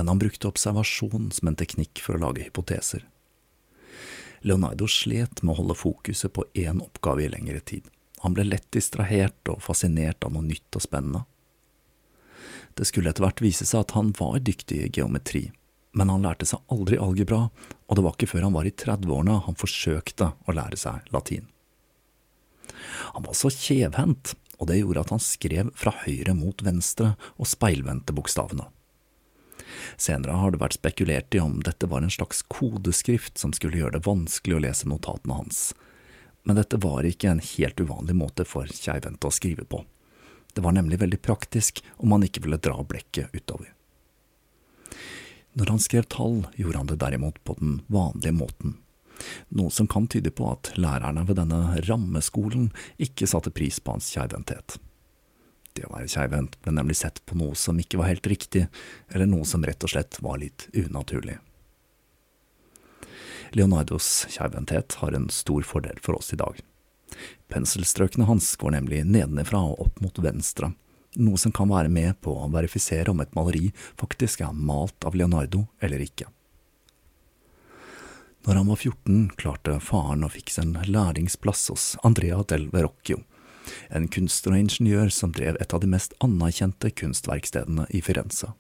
men 0.01 0.09
han 0.09 0.21
brukte 0.21 0.49
observasjon 0.49 1.29
som 1.37 1.51
en 1.51 1.59
teknikk 1.61 2.01
for 2.01 2.17
å 2.17 2.23
lage 2.23 2.47
hypoteser. 2.47 3.05
Leonardo 4.43 4.89
slet 4.91 5.43
med 5.43 5.55
å 5.55 5.61
holde 5.61 5.79
fokuset 5.79 6.33
på 6.35 6.45
én 6.59 6.83
oppgave 6.83 7.25
i 7.25 7.31
lengre 7.31 7.61
tid. 7.61 7.87
Han 8.23 8.35
ble 8.35 8.47
lett 8.47 8.69
distrahert 8.75 9.51
og 9.51 9.63
fascinert 9.63 10.25
av 10.27 10.35
noe 10.35 10.47
nytt 10.47 10.79
og 10.79 10.85
spennende. 10.85 11.25
Det 12.79 12.87
skulle 12.89 13.13
etter 13.13 13.25
hvert 13.25 13.43
vise 13.45 13.67
seg 13.69 13.85
at 13.85 13.95
han 13.97 14.13
var 14.17 14.41
dyktig 14.41 14.79
i 14.81 14.91
geometri, 14.91 15.49
men 15.93 16.09
han 16.09 16.25
lærte 16.25 16.49
seg 16.49 16.63
aldri 16.73 16.99
algebra, 17.01 17.49
og 17.87 17.99
det 17.99 18.05
var 18.07 18.17
ikke 18.17 18.31
før 18.31 18.47
han 18.47 18.55
var 18.57 18.69
i 18.69 18.75
30-årene 18.75 19.41
han 19.47 19.59
forsøkte 19.61 20.31
å 20.49 20.55
lære 20.57 20.79
seg 20.81 21.11
latin. 21.13 21.49
Han 23.13 23.27
var 23.27 23.37
så 23.37 23.51
kjevhendt, 23.53 24.35
og 24.59 24.71
det 24.71 24.79
gjorde 24.79 25.03
at 25.05 25.13
han 25.13 25.23
skrev 25.23 25.73
fra 25.77 25.93
høyre 26.05 26.35
mot 26.39 26.63
venstre 26.65 27.13
og 27.37 27.51
speilvendte 27.51 28.15
bokstavene. 28.17 28.69
Senere 29.97 30.39
har 30.39 30.53
det 30.53 30.61
vært 30.63 30.79
spekulert 30.79 31.35
i 31.35 31.41
om 31.43 31.61
dette 31.65 31.89
var 31.91 32.05
en 32.05 32.13
slags 32.13 32.43
kodeskrift 32.53 33.39
som 33.39 33.55
skulle 33.57 33.81
gjøre 33.81 33.99
det 33.99 34.07
vanskelig 34.07 34.59
å 34.59 34.63
lese 34.67 34.91
notatene 34.91 35.39
hans, 35.41 35.71
men 36.43 36.59
dette 36.59 36.81
var 36.83 37.07
ikke 37.07 37.31
en 37.31 37.43
helt 37.45 37.81
uvanlig 37.81 38.17
måte 38.19 38.47
for 38.49 38.67
Keivente 38.67 39.29
å 39.29 39.35
skrive 39.35 39.65
på. 39.65 39.85
Det 40.53 40.65
var 40.65 40.75
nemlig 40.77 40.99
veldig 41.01 41.21
praktisk 41.23 41.81
om 41.97 42.13
han 42.13 42.27
ikke 42.27 42.43
ville 42.45 42.61
dra 42.61 42.77
blekket 42.85 43.33
utover. 43.33 43.73
Når 45.53 45.75
han 45.75 45.83
skrev 45.85 46.09
tall, 46.09 46.47
gjorde 46.57 46.81
han 46.81 46.89
det 46.89 47.01
derimot 47.01 47.39
på 47.45 47.57
den 47.61 47.81
vanlige 47.93 48.33
måten, 48.37 48.79
noe 49.53 49.71
som 49.71 49.87
kan 49.87 50.09
tyde 50.11 50.33
på 50.35 50.49
at 50.51 50.73
lærerne 50.81 51.27
ved 51.29 51.39
denne 51.39 51.77
rammeskolen 51.87 52.71
ikke 53.01 53.29
satte 53.29 53.53
pris 53.55 53.79
på 53.81 53.95
hans 53.95 54.09
keivhendthet. 54.15 54.79
Det 55.73 55.87
å 55.89 55.95
være 55.95 56.11
keivhendt 56.13 56.59
ble 56.63 56.75
nemlig 56.77 56.99
sett 57.01 57.23
på 57.27 57.37
noe 57.39 57.57
som 57.57 57.79
ikke 57.81 58.01
var 58.01 58.11
helt 58.11 58.27
riktig, 58.29 58.67
eller 59.09 59.29
noe 59.31 59.47
som 59.49 59.65
rett 59.65 59.85
og 59.85 59.95
slett 59.95 60.19
var 60.25 60.41
litt 60.43 60.69
unaturlig. 60.77 61.39
Leonardos 63.53 64.27
keivhendthet 64.33 64.97
har 65.01 65.17
en 65.17 65.29
stor 65.33 65.65
fordel 65.69 65.99
for 66.01 66.17
oss 66.17 66.33
i 66.33 66.41
dag. 66.41 66.61
Penselstrøkene 67.53 68.25
hans 68.29 68.55
går 68.57 68.77
nemlig 68.77 69.03
nedenifra 69.05 69.61
og 69.73 69.81
opp 69.87 70.01
mot 70.05 70.21
venstre, 70.25 70.73
noe 71.21 71.41
som 71.41 71.53
kan 71.53 71.69
være 71.69 71.93
med 71.93 72.17
på 72.25 72.33
å 72.33 72.49
verifisere 72.53 73.13
om 73.13 73.21
et 73.21 73.35
maleri 73.37 73.73
faktisk 74.01 74.41
er 74.41 74.57
malt 74.57 75.05
av 75.05 75.17
Leonardo 75.17 75.67
eller 75.81 76.01
ikke. 76.01 76.31
Når 78.43 78.59
han 78.59 78.71
var 78.73 78.81
14, 78.81 79.19
klarte 79.39 79.77
faren 79.85 80.25
å 80.27 80.33
fikse 80.33 80.65
en 80.65 80.73
læringsplass 80.89 81.69
hos 81.71 81.85
Andrea 82.03 82.41
del 82.49 82.67
Verrocchio, 82.73 83.21
en 83.91 84.09
kunstner 84.13 84.57
og 84.57 84.65
ingeniør 84.65 85.13
som 85.15 85.35
drev 85.35 85.59
et 85.61 85.75
av 85.75 85.83
de 85.83 85.91
mest 85.91 86.17
anerkjente 86.25 86.91
kunstverkstedene 86.99 87.87
i 87.91 88.03
Firenze. 88.05 88.53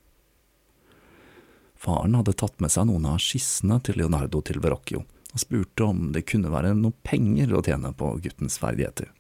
Faren 1.82 2.14
hadde 2.14 2.36
tatt 2.38 2.60
med 2.62 2.70
seg 2.70 2.86
noen 2.86 3.08
av 3.10 3.18
skissene 3.22 3.80
til 3.82 3.98
Leonardo 3.98 4.38
til 4.46 4.60
Verrocchio, 4.62 5.02
og 5.32 5.42
spurte 5.42 5.88
om 5.88 6.12
det 6.14 6.26
kunne 6.30 6.52
være 6.52 6.76
noe 6.78 6.94
penger 7.02 7.56
å 7.56 7.62
tjene 7.66 7.90
på 7.98 8.12
guttens 8.22 8.60
ferdigheter. 8.62 9.10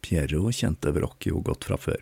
Piero 0.00 0.48
kjente 0.54 0.92
Verrocchio 0.94 1.42
godt 1.44 1.66
fra 1.68 1.76
før, 1.76 2.00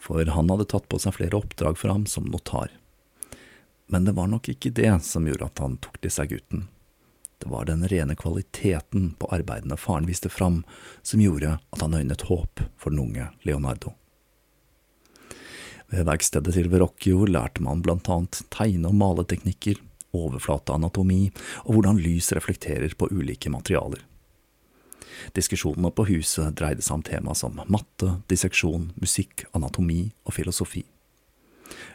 for 0.00 0.26
han 0.26 0.50
hadde 0.50 0.66
tatt 0.72 0.88
på 0.90 0.98
seg 0.98 1.14
flere 1.18 1.38
oppdrag 1.38 1.78
for 1.78 1.92
ham 1.92 2.08
som 2.10 2.26
notar. 2.32 2.72
Men 3.86 4.08
det 4.08 4.16
var 4.16 4.30
nok 4.32 4.48
ikke 4.48 4.72
det 4.74 4.90
som 5.06 5.28
gjorde 5.28 5.50
at 5.50 5.60
han 5.62 5.76
tok 5.84 6.00
til 6.00 6.14
seg 6.14 6.32
gutten. 6.32 6.66
Det 7.44 7.50
var 7.50 7.64
den 7.68 7.88
rene 7.88 8.14
kvaliteten 8.16 9.10
på 9.20 9.28
arbeidene 9.28 9.76
faren 9.76 10.06
viste 10.08 10.30
fram, 10.32 10.62
som 11.02 11.20
gjorde 11.20 11.58
at 11.60 11.82
han 11.84 11.94
øynet 11.94 12.22
håp 12.24 12.62
for 12.80 12.88
den 12.88 13.02
unge 13.02 13.26
Leonardo. 13.44 13.90
Ved 15.92 16.06
verkstedet 16.08 16.54
til 16.56 16.70
Verrocchio 16.72 17.26
lærte 17.28 17.60
man 17.62 17.82
blant 17.84 18.08
annet 18.08 18.38
tegne- 18.48 18.88
og 18.88 18.96
maleteknikker, 18.96 19.76
overflateanatomi 20.16 21.18
og 21.66 21.74
hvordan 21.74 22.00
lys 22.00 22.30
reflekterer 22.32 22.96
på 22.96 23.10
ulike 23.12 23.52
materialer. 23.52 24.00
Diskusjonene 25.36 25.90
på 25.92 26.06
huset 26.08 26.56
dreide 26.56 26.80
seg 26.80 26.96
om 26.96 27.04
tema 27.04 27.36
som 27.36 27.60
matte, 27.68 28.22
disseksjon, 28.32 28.88
musikk, 28.96 29.44
anatomi 29.52 30.14
og 30.24 30.32
filosofi. 30.38 30.86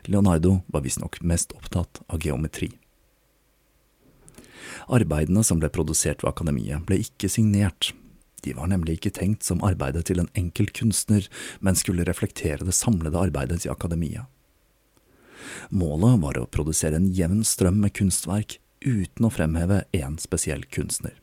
Leonardo 0.05 0.59
var 0.69 0.85
visstnok 0.85 1.23
mest 1.25 1.57
opptatt 1.57 2.03
av 2.05 2.21
geometri. 2.21 2.69
Arbeidene 4.87 5.43
som 5.43 5.59
ble 5.61 5.71
produsert 5.73 6.23
ved 6.23 6.31
akademiet, 6.31 6.85
ble 6.87 7.01
ikke 7.03 7.29
signert. 7.31 7.91
De 8.45 8.55
var 8.55 8.69
nemlig 8.71 8.99
ikke 8.99 9.13
tenkt 9.19 9.43
som 9.43 9.63
arbeidet 9.65 10.05
til 10.07 10.21
en 10.21 10.31
enkelt 10.37 10.71
kunstner, 10.77 11.27
men 11.59 11.75
skulle 11.75 12.07
reflektere 12.07 12.65
det 12.65 12.77
samlede 12.77 13.19
arbeidet 13.19 13.65
i 13.65 13.71
akademiet. 13.73 14.29
Målet 15.69 16.19
var 16.23 16.39
å 16.39 16.49
produsere 16.51 16.99
en 16.99 17.09
jevn 17.15 17.43
strøm 17.47 17.79
med 17.83 17.95
kunstverk 17.97 18.59
uten 18.85 19.27
å 19.27 19.33
fremheve 19.33 19.83
én 19.95 20.15
spesiell 20.21 20.63
kunstner. 20.71 21.15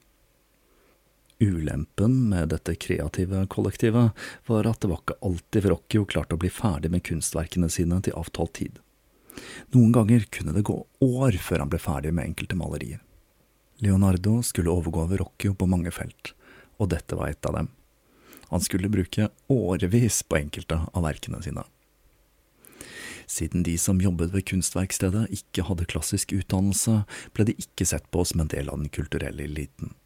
Ulempen 1.39 2.15
med 2.31 2.49
dette 2.49 2.75
kreative 2.81 3.43
kollektivet 3.53 4.27
var 4.49 4.69
at 4.69 4.81
det 4.81 4.89
var 4.89 5.03
ikke 5.03 5.19
alltid 5.29 5.67
Verrocchio 5.67 6.07
klarte 6.09 6.37
å 6.37 6.41
bli 6.41 6.49
ferdig 6.53 6.91
med 6.95 7.05
kunstverkene 7.05 7.69
sine 7.73 8.01
til 8.05 8.17
avtalt 8.17 8.55
tid. 8.57 8.79
Noen 9.77 9.93
ganger 9.93 10.25
kunne 10.33 10.55
det 10.57 10.65
gå 10.65 10.79
år 11.05 11.37
før 11.45 11.65
han 11.65 11.73
ble 11.73 11.81
ferdig 11.83 12.15
med 12.17 12.31
enkelte 12.31 12.57
malerier. 12.57 13.03
Leonardo 13.79 14.43
skulle 14.43 14.73
overgå 14.73 15.05
Verrocchio 15.11 15.55
på 15.55 15.69
mange 15.69 15.93
felt, 15.93 16.33
og 16.81 16.91
dette 16.95 17.17
var 17.19 17.33
et 17.33 17.49
av 17.49 17.59
dem. 17.59 17.69
Han 18.49 18.63
skulle 18.63 18.89
bruke 18.89 19.29
årevis 19.53 20.23
på 20.23 20.39
enkelte 20.39 20.79
av 20.93 21.05
verkene 21.05 21.43
sine. 21.45 21.65
Siden 23.27 23.65
de 23.67 23.75
som 23.79 24.01
jobbet 24.01 24.31
ved 24.33 24.47
kunstverkstedet 24.47 25.27
ikke 25.35 25.67
hadde 25.67 25.89
klassisk 25.91 26.33
utdannelse, 26.33 27.03
ble 27.35 27.49
de 27.49 27.57
ikke 27.59 27.89
sett 27.89 28.07
på 28.15 28.23
som 28.25 28.45
en 28.45 28.53
del 28.53 28.71
av 28.71 28.79
den 28.79 28.93
kulturelle 28.93 29.45
eliten. 29.45 29.97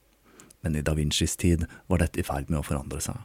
Men 0.64 0.76
i 0.76 0.85
da 0.85 0.96
Vincis 0.96 1.37
tid 1.40 1.66
var 1.87 2.00
dette 2.00 2.20
i 2.20 2.24
ferd 2.26 2.48
med 2.48 2.62
å 2.62 2.66
forandre 2.66 3.02
seg. 3.04 3.20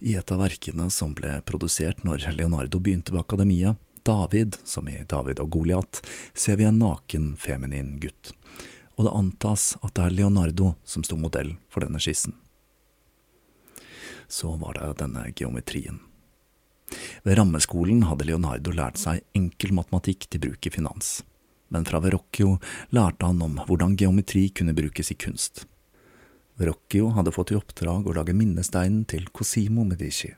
I 0.00 0.16
et 0.16 0.32
av 0.32 0.40
verkene 0.40 0.88
som 0.90 1.14
ble 1.14 1.38
produsert 1.46 2.02
når 2.04 2.26
Leonardo 2.34 2.80
begynte 2.82 3.14
ved 3.14 3.22
akademiet, 3.22 3.78
David, 4.02 4.56
som 4.64 4.88
i 4.88 5.02
David 5.08 5.40
og 5.42 5.50
Goliat, 5.54 6.00
ser 6.34 6.56
vi 6.60 6.66
en 6.68 6.80
naken, 6.80 7.34
feminin 7.36 7.98
gutt, 8.02 8.32
og 8.96 9.06
det 9.06 9.16
antas 9.16 9.72
at 9.80 9.94
det 9.96 10.06
er 10.06 10.16
Leonardo 10.18 10.74
som 10.84 11.04
sto 11.06 11.18
modell 11.20 11.54
for 11.72 11.84
denne 11.84 12.00
skissen. 12.02 12.36
Så 14.28 14.54
var 14.60 14.78
det 14.78 15.00
denne 15.02 15.26
geometrien. 15.34 16.00
Ved 17.22 17.38
rammeskolen 17.38 18.04
hadde 18.08 18.26
Leonardo 18.28 18.72
lært 18.74 18.98
seg 18.98 19.22
enkel 19.36 19.74
matematikk 19.76 20.26
til 20.30 20.42
bruk 20.42 20.66
i 20.66 20.72
finans, 20.74 21.20
men 21.70 21.86
fra 21.86 22.00
Verrocchio 22.02 22.56
lærte 22.94 23.28
han 23.28 23.42
om 23.46 23.60
hvordan 23.66 23.96
geometri 23.98 24.48
kunne 24.54 24.74
brukes 24.74 25.12
i 25.12 25.18
kunst. 25.18 25.64
Verrocchio 26.60 27.12
hadde 27.16 27.32
fått 27.32 27.54
i 27.54 27.58
oppdrag 27.58 28.08
å 28.08 28.14
lage 28.16 28.36
minnesteinen 28.36 29.04
til 29.08 29.28
Cosimo 29.32 29.84
Medici, 29.86 30.32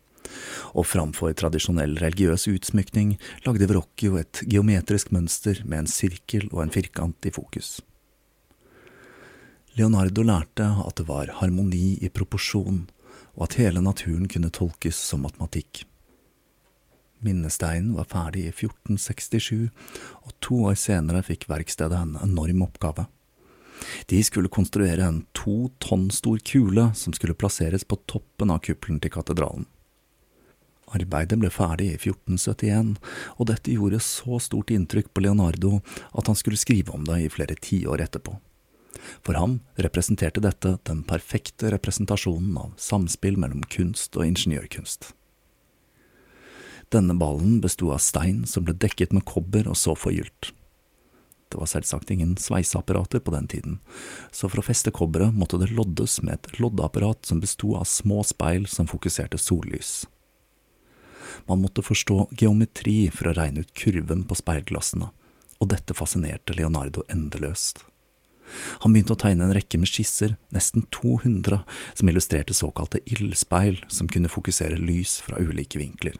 og 0.72 0.88
framfor 0.88 1.34
tradisjonell 1.38 1.96
religiøs 2.00 2.48
utsmykning 2.52 3.14
lagde 3.46 3.68
Verrocchio 3.70 4.18
et 4.20 4.42
geometrisk 4.46 5.12
mønster 5.14 5.62
med 5.64 5.84
en 5.84 5.90
sirkel 5.90 6.48
og 6.52 6.64
en 6.64 6.74
firkant 6.74 7.28
i 7.28 7.34
fokus. 7.34 7.80
Leonardo 9.78 10.24
lærte 10.26 10.66
at 10.84 10.98
det 11.00 11.06
var 11.08 11.30
harmoni 11.38 11.96
i 12.04 12.10
proporsjon, 12.12 12.84
og 13.32 13.46
at 13.46 13.56
hele 13.56 13.80
naturen 13.80 14.28
kunne 14.28 14.52
tolkes 14.52 14.98
som 15.00 15.24
matematikk. 15.24 15.86
Minnesteinen 17.22 17.94
var 17.96 18.10
ferdig 18.10 18.44
i 18.48 18.52
1467, 18.52 19.70
og 20.26 20.36
to 20.44 20.58
år 20.68 20.76
senere 20.76 21.22
fikk 21.24 21.46
verkstedet 21.48 21.96
en 21.96 22.16
enorm 22.20 22.66
oppgave. 22.66 23.06
De 24.10 24.20
skulle 24.24 24.52
konstruere 24.52 25.06
en 25.06 25.22
to 25.34 25.70
tonn 25.82 26.10
stor 26.14 26.42
kule 26.46 26.90
som 26.98 27.14
skulle 27.16 27.38
plasseres 27.38 27.86
på 27.88 27.98
toppen 28.10 28.52
av 28.52 28.60
kuppelen 28.66 29.00
til 29.02 29.14
katedralen. 29.14 29.66
Arbeidet 30.92 31.38
ble 31.40 31.50
ferdig 31.52 31.90
i 31.92 31.98
1471, 31.98 32.94
og 33.38 33.48
dette 33.48 33.74
gjorde 33.74 34.02
så 34.04 34.40
stort 34.42 34.72
inntrykk 34.74 35.12
på 35.12 35.24
Leonardo 35.24 35.78
at 36.12 36.28
han 36.28 36.38
skulle 36.38 36.60
skrive 36.60 36.94
om 36.94 37.06
det 37.08 37.22
i 37.24 37.30
flere 37.32 37.56
tiår 37.56 38.04
etterpå. 38.04 38.36
For 39.24 39.38
ham 39.38 39.58
representerte 39.80 40.42
dette 40.44 40.76
den 40.88 41.02
perfekte 41.08 41.72
representasjonen 41.74 42.54
av 42.60 42.72
samspill 42.80 43.38
mellom 43.40 43.64
kunst 43.72 44.16
og 44.18 44.28
ingeniørkunst. 44.28 45.12
Denne 46.92 47.16
ballen 47.16 47.60
besto 47.64 47.88
av 47.94 48.02
stein 48.04 48.44
som 48.48 48.66
ble 48.66 48.76
dekket 48.76 49.14
med 49.16 49.24
kobber 49.28 49.70
og 49.70 49.78
så 49.80 49.96
forgylt. 49.96 50.52
Det 51.52 51.60
var 51.60 51.68
selvsagt 51.68 52.10
ingen 52.12 52.36
sveiseapparater 52.40 53.20
på 53.20 53.32
den 53.34 53.48
tiden, 53.48 53.78
så 54.32 54.48
for 54.48 54.60
å 54.60 54.64
feste 54.64 54.92
kobberet 54.92 55.36
måtte 55.36 55.60
det 55.60 55.72
loddes 55.72 56.18
med 56.24 56.38
et 56.38 56.60
loddeapparat 56.60 57.28
som 57.28 57.42
besto 57.42 57.74
av 57.76 57.84
små 57.88 58.22
speil 58.24 58.64
som 58.68 58.88
fokuserte 58.88 59.40
sollys. 59.40 60.06
Man 61.48 61.62
måtte 61.62 61.84
forstå 61.84 62.28
geometri 62.38 63.06
for 63.14 63.30
å 63.30 63.36
regne 63.36 63.64
ut 63.64 63.72
kurven 63.78 64.24
på 64.28 64.38
speilglassene, 64.38 65.10
og 65.62 65.70
dette 65.72 65.96
fascinerte 65.96 66.56
Leonardo 66.58 67.04
endeløst. 67.12 67.84
Han 68.84 68.92
begynte 68.92 69.14
å 69.14 69.20
tegne 69.20 69.46
en 69.46 69.54
rekke 69.56 69.78
med 69.80 69.88
skisser, 69.88 70.34
nesten 70.52 70.84
200, 70.92 71.62
som 71.94 72.10
illustrerte 72.10 72.56
såkalte 72.56 73.00
ildspeil 73.06 73.80
som 73.88 74.10
kunne 74.10 74.32
fokusere 74.32 74.80
lys 74.80 75.20
fra 75.24 75.40
ulike 75.40 75.80
vinkler. 75.80 76.18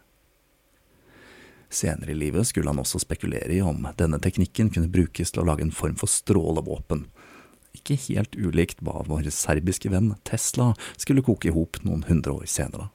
Senere 1.72 2.12
i 2.12 2.16
livet 2.16 2.48
skulle 2.48 2.68
han 2.68 2.81
også 2.81 3.01
spekulere 3.01 3.53
i 3.57 3.62
om 3.64 3.87
denne 3.96 4.20
teknikken 4.20 4.70
kunne 4.72 4.92
brukes 4.92 5.33
til 5.33 5.42
å 5.42 5.46
lage 5.48 5.64
en 5.64 5.75
form 5.75 5.96
for 6.01 6.11
strålevåpen, 6.12 7.07
ikke 7.72 7.96
helt 8.09 8.37
ulikt 8.37 8.83
hva 8.85 9.01
vår 9.09 9.31
serbiske 9.33 9.88
venn 9.92 10.12
Tesla 10.29 10.72
skulle 11.01 11.25
koke 11.25 11.48
i 11.48 11.55
hop 11.55 11.81
noen 11.87 12.05
hundre 12.09 12.37
år 12.42 12.51
senere. 12.51 12.90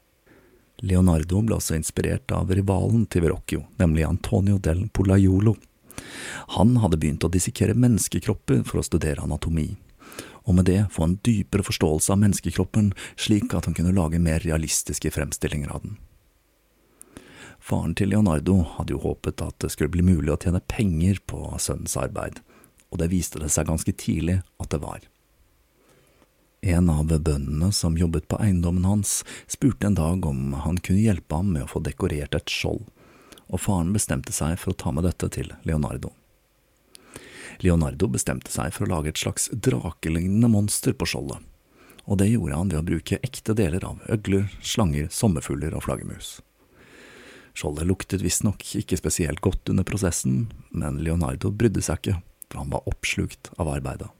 Leonardo 0.86 1.42
ble 1.42 1.58
også 1.58 1.78
inspirert 1.78 2.32
av 2.36 2.52
rivalen 2.54 3.08
til 3.10 3.26
Verrocchio, 3.26 3.64
nemlig 3.82 4.06
Antonio 4.06 4.60
del 4.62 4.86
Polaiolo, 4.94 5.56
han 6.58 6.78
hadde 6.82 7.00
begynt 7.02 7.26
å 7.26 7.32
dissekere 7.34 7.78
menneskekropper 7.78 8.64
for 8.68 8.82
å 8.82 8.86
studere 8.86 9.24
anatomi, 9.26 9.72
og 10.48 10.60
med 10.60 10.70
det 10.70 10.84
få 10.94 11.08
en 11.08 11.18
dypere 11.26 11.66
forståelse 11.66 12.14
av 12.14 12.22
menneskekroppen, 12.22 12.92
slik 13.20 13.56
at 13.58 13.68
han 13.68 13.76
kunne 13.78 13.96
lage 13.96 14.22
mer 14.22 14.44
realistiske 14.46 15.12
fremstillinger 15.12 15.74
av 15.74 15.84
den. 15.84 15.98
Faren 17.68 17.98
til 17.98 18.14
Leonardo 18.14 18.62
hadde 18.78 18.94
jo 18.96 19.02
håpet 19.04 19.42
at 19.44 19.58
det 19.64 19.74
skulle 19.74 19.92
bli 19.92 20.06
mulig 20.06 20.32
å 20.32 20.40
tjene 20.40 20.64
penger 20.72 21.20
på 21.28 21.42
sønnens 21.60 21.98
arbeid, 22.00 22.40
og 22.94 23.02
det 23.02 23.10
viste 23.12 23.42
det 23.42 23.50
seg 23.52 23.68
ganske 23.68 23.92
tidlig 23.92 24.40
at 24.62 24.72
det 24.72 24.80
var. 24.86 25.02
En 26.62 26.90
av 26.90 27.12
bøndene 27.12 27.72
som 27.72 27.98
jobbet 27.98 28.28
på 28.28 28.40
eiendommen 28.42 28.86
hans, 28.86 29.24
spurte 29.48 29.88
en 29.88 29.98
dag 29.98 30.26
om 30.26 30.54
han 30.54 30.78
kunne 30.78 31.04
hjelpe 31.04 31.36
ham 31.36 31.52
med 31.54 31.68
å 31.68 31.72
få 31.76 31.84
dekorert 31.86 32.36
et 32.36 32.50
skjold 32.50 32.88
og 33.48 33.62
faren 33.64 33.94
bestemte 33.96 34.34
seg 34.36 34.58
for 34.60 34.74
å 34.74 34.80
ta 34.82 34.92
med 34.92 35.06
dette 35.08 35.30
til 35.32 35.54
Leonardo. 35.68 36.12
Leonardo 37.64 38.10
bestemte 38.12 38.52
seg 38.54 38.74
for 38.76 38.86
å 38.86 38.92
lage 38.92 39.14
et 39.14 39.22
slags 39.22 39.48
drakelignende 39.54 40.50
monster 40.52 40.94
på 40.94 41.08
skjoldet, 41.10 41.40
og 42.06 42.20
det 42.22 42.30
gjorde 42.30 42.60
han 42.60 42.74
ved 42.74 42.82
å 42.82 42.88
bruke 42.90 43.22
ekte 43.26 43.56
deler 43.58 43.86
av 43.88 44.04
øgler, 44.12 44.52
slanger, 44.62 45.08
sommerfugler 45.14 45.76
og 45.78 45.88
flaggermus. 45.88 46.38
Skjoldet 47.58 47.90
luktet 47.90 48.22
visstnok 48.22 48.62
ikke 48.78 49.00
spesielt 49.00 49.42
godt 49.42 49.72
under 49.72 49.88
prosessen, 49.88 50.52
men 50.70 51.02
Leonardo 51.02 51.50
brydde 51.50 51.82
seg 51.82 52.04
ikke, 52.04 52.20
for 52.52 52.62
han 52.62 52.76
var 52.76 52.86
oppslukt 52.90 53.50
av 53.58 53.72
arbeidet. 53.72 54.12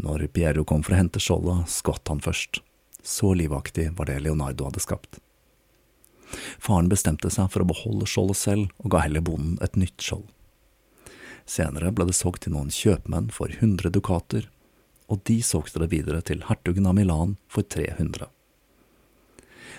Når 0.00 0.26
Piero 0.32 0.64
kom 0.64 0.82
for 0.84 0.94
å 0.94 1.00
hente 1.00 1.20
skjoldet, 1.20 1.68
skvatt 1.68 2.08
han 2.08 2.22
først. 2.24 2.62
Så 3.04 3.34
livaktig 3.36 3.90
var 3.98 4.08
det 4.08 4.20
Leonardo 4.24 4.68
hadde 4.68 4.80
skapt. 4.80 5.18
Faren 6.62 6.88
bestemte 6.88 7.30
seg 7.32 7.50
for 7.52 7.64
å 7.64 7.68
beholde 7.68 8.08
skjoldet 8.08 8.38
selv, 8.40 8.70
og 8.80 8.94
ga 8.94 9.04
heller 9.04 9.24
bonden 9.24 9.58
et 9.64 9.76
nytt 9.76 10.00
skjold. 10.04 10.28
Senere 11.50 11.90
ble 11.92 12.06
det 12.08 12.16
solgt 12.16 12.44
til 12.46 12.54
noen 12.54 12.70
kjøpmenn 12.72 13.30
for 13.34 13.52
100 13.52 13.90
dukater, 13.92 14.46
og 15.10 15.24
de 15.26 15.40
solgte 15.42 15.82
det 15.82 15.90
videre 15.90 16.20
til 16.22 16.44
hertugen 16.46 16.86
av 16.86 16.94
Milan 16.96 17.34
for 17.50 17.66
300. 17.66 18.28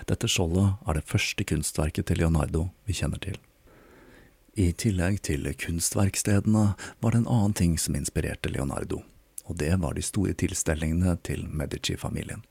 Dette 0.10 0.28
skjoldet 0.30 0.82
er 0.90 0.98
det 0.98 1.08
første 1.08 1.46
kunstverket 1.48 2.10
til 2.10 2.20
Leonardo 2.20 2.68
vi 2.90 2.98
kjenner 2.98 3.22
til. 3.24 3.38
I 4.60 4.74
tillegg 4.76 5.22
til 5.24 5.48
kunstverkstedene 5.56 6.66
var 7.00 7.14
det 7.14 7.22
en 7.22 7.32
annen 7.32 7.56
ting 7.56 7.78
som 7.80 7.96
inspirerte 7.96 8.52
Leonardo, 8.52 9.06
og 9.52 9.60
det 9.60 9.74
var 9.84 9.98
de 9.98 10.06
store 10.06 10.34
tilstelningene 10.40 11.18
til 11.28 11.44
Medici-familien. 11.48 12.42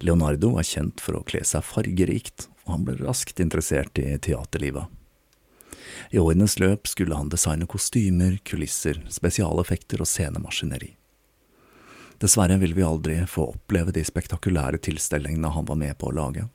Leonardo 0.00 0.54
var 0.54 0.64
kjent 0.64 1.02
for 1.02 1.18
å 1.18 1.26
kle 1.26 1.42
seg 1.44 1.66
fargerikt 1.66 2.46
og 2.70 2.76
han 2.76 2.86
ble 2.86 2.96
raskt 3.00 3.40
interessert 3.42 3.98
i 3.98 4.14
teaterlivet. 4.22 4.86
I 6.10 6.18
årenes 6.18 6.58
løp 6.58 6.88
skulle 6.88 7.16
han 7.18 7.30
designe 7.30 7.66
kostymer, 7.70 8.38
kulisser, 8.46 9.02
spesialeffekter 9.10 10.02
og 10.02 10.08
scenemaskineri. 10.08 10.94
Dessverre 12.20 12.58
vil 12.60 12.74
vi 12.76 12.84
aldri 12.84 13.16
få 13.30 13.48
oppleve 13.54 13.94
de 13.96 14.04
spektakulære 14.04 14.80
tilstelningene 14.84 15.52
han 15.54 15.68
var 15.68 15.78
med 15.80 15.96
på 15.98 16.10
å 16.10 16.16
lage, 16.16 16.46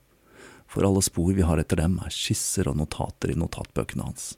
for 0.69 0.85
alle 0.85 1.01
spor 1.05 1.33
vi 1.33 1.45
har 1.45 1.61
etter 1.61 1.79
dem 1.81 1.99
er 2.03 2.13
skisser 2.13 2.69
og 2.69 2.77
notater 2.79 3.33
i 3.33 3.37
notatbøkene 3.39 4.05
hans. 4.05 4.33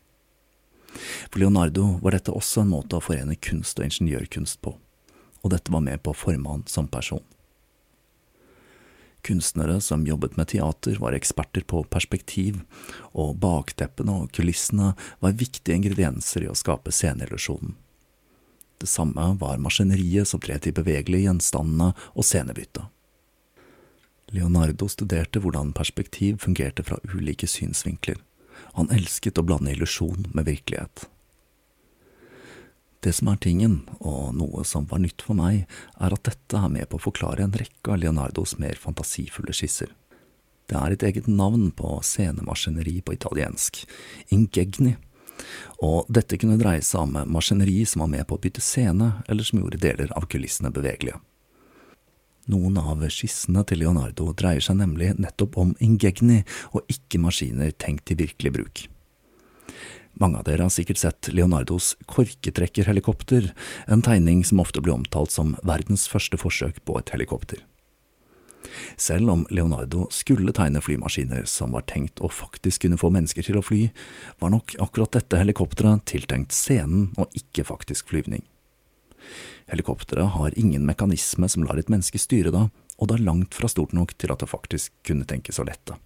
For 1.29 1.41
Leonardo 1.41 1.97
var 2.01 2.15
dette 2.15 2.33
også 2.33 2.63
en 2.63 2.71
måte 2.71 2.97
å 2.97 3.03
forene 3.03 3.35
kunst 3.35 3.79
og 3.79 3.89
ingeniørkunst 3.89 4.61
på, 4.63 4.77
og 5.47 5.55
dette 5.55 5.71
var 5.71 5.83
med 5.87 6.03
på 6.03 6.11
å 6.11 6.19
forme 6.25 6.51
han 6.51 6.67
som 6.67 6.91
person. 6.91 7.23
Kunstnere 9.27 9.79
som 9.81 10.05
jobbet 10.07 10.37
med 10.37 10.47
teater, 10.53 10.99
var 10.99 11.15
eksperter 11.15 11.65
på 11.67 11.81
perspektiv, 11.91 12.61
og 13.11 13.39
bakteppene 13.43 14.21
og 14.21 14.31
kulissene 14.35 14.93
var 15.23 15.39
viktige 15.39 15.75
ingredienser 15.75 16.45
i 16.45 16.51
å 16.51 16.55
skape 16.55 16.93
sceneillusjonen. 16.95 17.75
Det 18.77 18.87
samme 18.87 19.31
var 19.41 19.57
maskineriet 19.57 20.29
som 20.29 20.39
tret 20.43 20.67
de 20.67 20.71
bevegelige 20.75 21.25
gjenstandene 21.25 21.89
og 22.13 22.27
scenebyttet. 22.27 22.85
Leonardo 24.35 24.89
studerte 24.91 25.41
hvordan 25.41 25.73
perspektiv 25.73 26.37
fungerte 26.43 26.83
fra 26.85 26.99
ulike 27.09 27.47
synsvinkler. 27.49 28.19
Han 28.77 28.91
elsket 28.93 29.39
å 29.39 29.45
blande 29.47 29.73
illusjon 29.73 30.27
med 30.35 30.45
virkelighet. 30.45 31.07
Det 33.05 33.13
som 33.13 33.29
er 33.29 33.37
tingen, 33.41 33.81
og 34.01 34.33
noe 34.35 34.63
som 34.65 34.87
var 34.89 35.01
nytt 35.03 35.21
for 35.21 35.37
meg, 35.37 35.67
er 36.01 36.13
at 36.15 36.25
dette 36.25 36.57
er 36.57 36.71
med 36.73 36.89
på 36.89 36.97
å 36.97 37.05
forklare 37.07 37.45
en 37.45 37.53
rekke 37.53 37.93
av 37.93 38.01
Leonardos 38.01 38.57
mer 38.61 38.79
fantasifulle 38.81 39.53
skisser. 39.53 39.91
Det 40.67 40.75
er 40.75 40.93
et 40.93 41.03
eget 41.05 41.29
navn 41.31 41.69
på 41.71 41.99
scenemaskineri 42.03 42.99
på 43.05 43.13
italiensk, 43.15 43.85
ingegni, 44.33 44.97
og 45.85 46.09
dette 46.09 46.39
kunne 46.41 46.57
dreie 46.59 46.81
seg 46.81 47.05
om 47.05 47.31
maskineri 47.31 47.83
som 47.85 48.03
var 48.03 48.11
med 48.15 48.25
på 48.27 48.35
å 48.35 48.41
bytte 48.41 48.63
scene, 48.65 49.11
eller 49.29 49.45
som 49.45 49.61
gjorde 49.61 49.79
deler 49.83 50.11
av 50.17 50.25
kulissene 50.31 50.73
bevegelige. 50.73 51.21
Noen 52.47 52.79
av 52.79 53.03
skissene 53.11 53.63
til 53.67 53.83
Leonardo 53.83 54.31
dreier 54.39 54.63
seg 54.63 54.79
nemlig 54.79 55.13
nettopp 55.19 55.57
om 55.59 55.73
ingegni, 55.83 56.41
og 56.71 56.87
ikke 56.91 57.19
maskiner 57.21 57.73
tenkt 57.75 58.07
til 58.07 58.21
virkelig 58.23 58.53
bruk. 58.55 58.85
Mange 60.19 60.39
av 60.39 60.47
dere 60.47 60.65
har 60.65 60.73
sikkert 60.73 60.97
sett 60.97 61.29
Leonardos 61.29 61.91
korketrekkerhelikopter, 62.09 63.51
en 63.85 64.01
tegning 64.01 64.43
som 64.45 64.61
ofte 64.63 64.81
blir 64.81 64.95
omtalt 64.95 65.33
som 65.33 65.53
verdens 65.61 66.07
første 66.09 66.39
forsøk 66.41 66.79
på 66.89 66.97
et 66.97 67.11
helikopter. 67.13 67.61
Selv 68.97 69.29
om 69.29 69.45
Leonardo 69.53 70.07
skulle 70.11 70.53
tegne 70.57 70.81
flymaskiner 70.81 71.45
som 71.49 71.75
var 71.77 71.85
tenkt 71.89 72.19
å 72.19 72.31
faktisk 72.33 72.83
kunne 72.85 72.97
få 72.99 73.11
mennesker 73.13 73.45
til 73.45 73.59
å 73.59 73.65
fly, 73.65 73.87
var 74.41 74.53
nok 74.53 74.73
akkurat 74.81 75.13
dette 75.19 75.39
helikopteret 75.39 76.05
tiltenkt 76.09 76.55
scenen 76.55 77.11
og 77.17 77.37
ikke 77.37 77.67
faktisk 77.69 78.09
flyvning. 78.09 78.41
Helikopteret 79.69 80.33
har 80.33 80.57
ingen 80.57 80.85
mekanisme 80.87 81.49
som 81.51 81.65
lar 81.67 81.77
et 81.77 81.93
menneske 81.93 82.19
styre 82.21 82.53
det, 82.55 82.65
og 82.97 83.09
det 83.09 83.19
er 83.19 83.27
langt 83.27 83.53
fra 83.53 83.69
stort 83.69 83.93
nok 83.93 84.15
til 84.17 84.33
at 84.33 84.41
det 84.41 84.49
faktisk 84.49 84.93
kunne 85.05 85.27
tenkes 85.29 85.61
å 85.61 85.67
lette. 85.67 85.99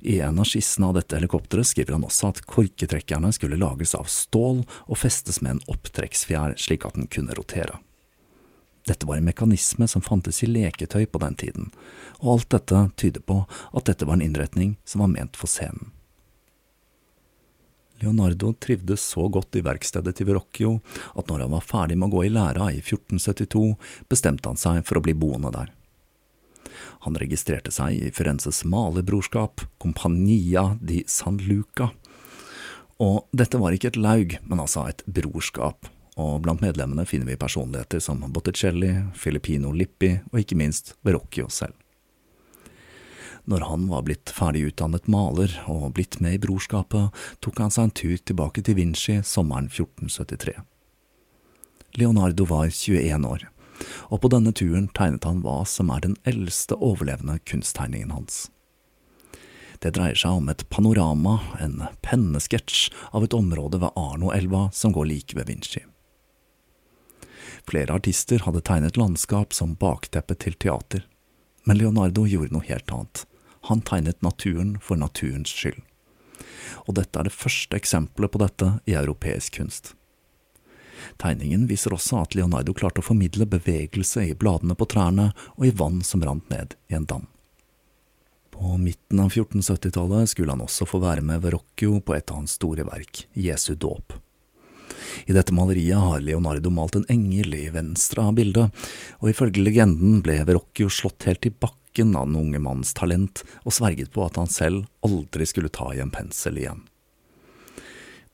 I 0.00 0.18
en 0.20 0.38
av 0.38 0.48
skissene 0.48 0.90
av 0.90 0.98
dette 0.98 1.16
helikopteret 1.16 1.68
skriver 1.70 1.96
han 1.96 2.06
også 2.06 2.30
at 2.32 2.44
korketrekkerne 2.50 3.32
skulle 3.34 3.60
lages 3.60 3.94
av 3.98 4.10
stål 4.10 4.62
og 4.66 5.00
festes 5.00 5.40
med 5.42 5.56
en 5.56 5.64
opptrekksfjær 5.74 6.58
slik 6.60 6.86
at 6.88 6.98
den 6.98 7.10
kunne 7.10 7.36
rotere. 7.38 7.80
Dette 8.84 9.06
var 9.08 9.16
en 9.16 9.24
mekanisme 9.24 9.88
som 9.88 10.04
fantes 10.04 10.42
i 10.44 10.50
leketøy 10.50 11.06
på 11.08 11.20
den 11.22 11.36
tiden, 11.40 11.70
og 12.20 12.34
alt 12.34 12.50
dette 12.52 12.80
tyder 13.00 13.24
på 13.24 13.44
at 13.48 13.86
dette 13.88 14.04
var 14.04 14.18
en 14.18 14.26
innretning 14.26 14.74
som 14.84 15.00
var 15.00 15.12
ment 15.14 15.38
for 15.40 15.48
scenen. 15.48 15.94
Leonardo 18.02 18.52
trivdes 18.60 19.00
så 19.00 19.28
godt 19.32 19.56
i 19.56 19.62
verkstedet 19.64 20.16
til 20.18 20.28
Verrocchio 20.28 20.74
at 21.14 21.30
når 21.30 21.46
han 21.46 21.54
var 21.54 21.64
ferdig 21.64 21.96
med 21.96 22.10
å 22.10 22.16
gå 22.16 22.26
i 22.26 22.32
læra 22.34 22.68
i 22.74 22.82
1472, 22.82 23.64
bestemte 24.10 24.50
han 24.50 24.60
seg 24.60 24.82
for 24.84 25.00
å 25.00 25.04
bli 25.06 25.14
boende 25.16 25.54
der. 25.54 25.72
Han 27.06 27.18
registrerte 27.20 27.72
seg 27.74 27.98
i 27.98 28.12
Firenzes 28.14 28.62
malerbrorskap, 28.68 29.66
Compagnia 29.82 30.74
di 30.80 31.02
San 31.06 31.38
Luca, 31.44 31.90
og 33.02 33.26
dette 33.34 33.58
var 33.58 33.74
ikke 33.74 33.90
et 33.90 33.98
laug, 33.98 34.36
men 34.46 34.60
altså 34.62 34.86
et 34.88 35.02
brorskap, 35.06 35.88
og 36.14 36.42
blant 36.44 36.62
medlemmene 36.62 37.06
finner 37.08 37.32
vi 37.32 37.38
personligheter 37.40 38.02
som 38.02 38.22
Botticelli, 38.30 38.92
Filippino 39.18 39.72
Lippi 39.74 40.12
og 40.30 40.38
ikke 40.44 40.58
minst 40.58 40.94
Verrocchio 41.02 41.48
selv. 41.50 41.74
Når 43.44 43.66
han 43.68 43.88
var 43.90 44.04
blitt 44.06 44.30
ferdigutdannet 44.32 45.08
maler 45.10 45.52
og 45.68 45.90
blitt 45.98 46.16
med 46.24 46.38
i 46.38 46.40
brorskapet, 46.40 47.10
tok 47.44 47.58
han 47.60 47.74
seg 47.74 47.88
en 47.90 47.96
tur 47.98 48.14
tilbake 48.16 48.64
til 48.64 48.78
Vinci 48.78 49.18
sommeren 49.26 49.68
1473. 49.68 50.54
Leonardo 52.00 52.46
var 52.48 52.70
21 52.70 53.28
år, 53.28 53.44
og 54.10 54.20
på 54.22 54.30
denne 54.32 54.52
turen 54.56 54.88
tegnet 54.96 55.26
han 55.28 55.42
hva 55.44 55.62
som 55.68 55.90
er 55.90 56.04
den 56.04 56.16
eldste 56.28 56.78
overlevende 56.78 57.38
kunsttegningen 57.48 58.14
hans. 58.14 58.48
Det 59.82 59.92
dreier 59.96 60.16
seg 60.16 60.38
om 60.38 60.48
et 60.48 60.62
panorama, 60.72 61.40
en 61.60 61.82
pennesketsj 62.06 62.86
av 63.12 63.26
et 63.26 63.34
område 63.36 63.82
ved 63.82 63.92
Arno-elva 64.00 64.68
som 64.72 64.94
går 64.96 65.10
like 65.10 65.36
ved 65.36 65.50
Vinci. 65.50 65.82
Flere 67.68 67.96
artister 67.96 68.44
hadde 68.44 68.62
tegnet 68.64 68.96
landskap 69.00 69.52
som 69.56 69.76
bakteppe 69.80 70.36
til 70.40 70.56
teater, 70.60 71.04
men 71.64 71.80
Leonardo 71.80 72.26
gjorde 72.28 72.52
noe 72.56 72.68
helt 72.68 72.92
annet. 72.92 73.24
Han 73.68 73.80
tegnet 73.80 74.20
naturen 74.22 74.76
for 74.84 75.00
naturens 75.00 75.52
skyld. 75.52 75.80
Og 76.84 76.96
dette 76.98 77.16
er 77.16 77.28
det 77.28 77.36
første 77.36 77.76
eksempelet 77.76 78.32
på 78.32 78.40
dette 78.42 78.70
i 78.88 78.96
europeisk 78.98 79.56
kunst. 79.60 79.94
Tegningen 81.20 81.68
viser 81.70 81.94
også 81.96 82.22
at 82.22 82.34
Leonardo 82.38 82.74
klarte 82.76 83.02
å 83.02 83.06
formidle 83.06 83.46
bevegelse 83.50 84.26
i 84.30 84.34
bladene 84.38 84.76
på 84.78 84.88
trærne 84.90 85.30
og 85.56 85.68
i 85.68 85.74
vann 85.74 86.02
som 86.06 86.24
rant 86.24 86.50
ned 86.52 86.76
i 86.90 86.98
en 86.98 87.08
dam. 87.08 87.26
På 88.54 88.76
midten 88.78 89.18
av 89.20 89.32
1470-tallet 89.32 90.30
skulle 90.30 90.54
han 90.54 90.62
også 90.62 90.86
få 90.86 91.00
være 91.02 91.24
med 91.26 91.42
Verrocchio 91.42 91.98
på 92.00 92.14
et 92.14 92.30
av 92.30 92.38
hans 92.38 92.54
store 92.54 92.86
verk, 92.86 93.24
Jesu 93.34 93.74
dåp. 93.74 94.14
I 95.26 95.34
dette 95.34 95.54
maleriet 95.54 95.98
har 95.98 96.22
Leonardo 96.22 96.70
malt 96.70 96.94
en 96.98 97.06
engel 97.10 97.54
i 97.58 97.64
venstre 97.74 98.22
av 98.22 98.36
bildet, 98.38 98.70
og 99.18 99.30
ifølge 99.30 99.62
legenden 99.62 100.20
ble 100.22 100.38
Verrocchio 100.46 100.86
slått 100.86 101.26
helt 101.26 101.50
i 101.50 101.54
bakken 101.54 102.14
av 102.14 102.28
den 102.28 102.38
unge 102.44 102.62
mannens 102.62 102.94
talent, 102.94 103.42
og 103.66 103.74
sverget 103.74 104.14
på 104.14 104.22
at 104.26 104.38
han 104.38 104.50
selv 104.50 104.86
aldri 105.06 105.50
skulle 105.50 105.72
ta 105.74 105.90
i 105.94 106.02
en 106.04 106.14
pensel 106.14 106.62
igjen. 106.62 106.84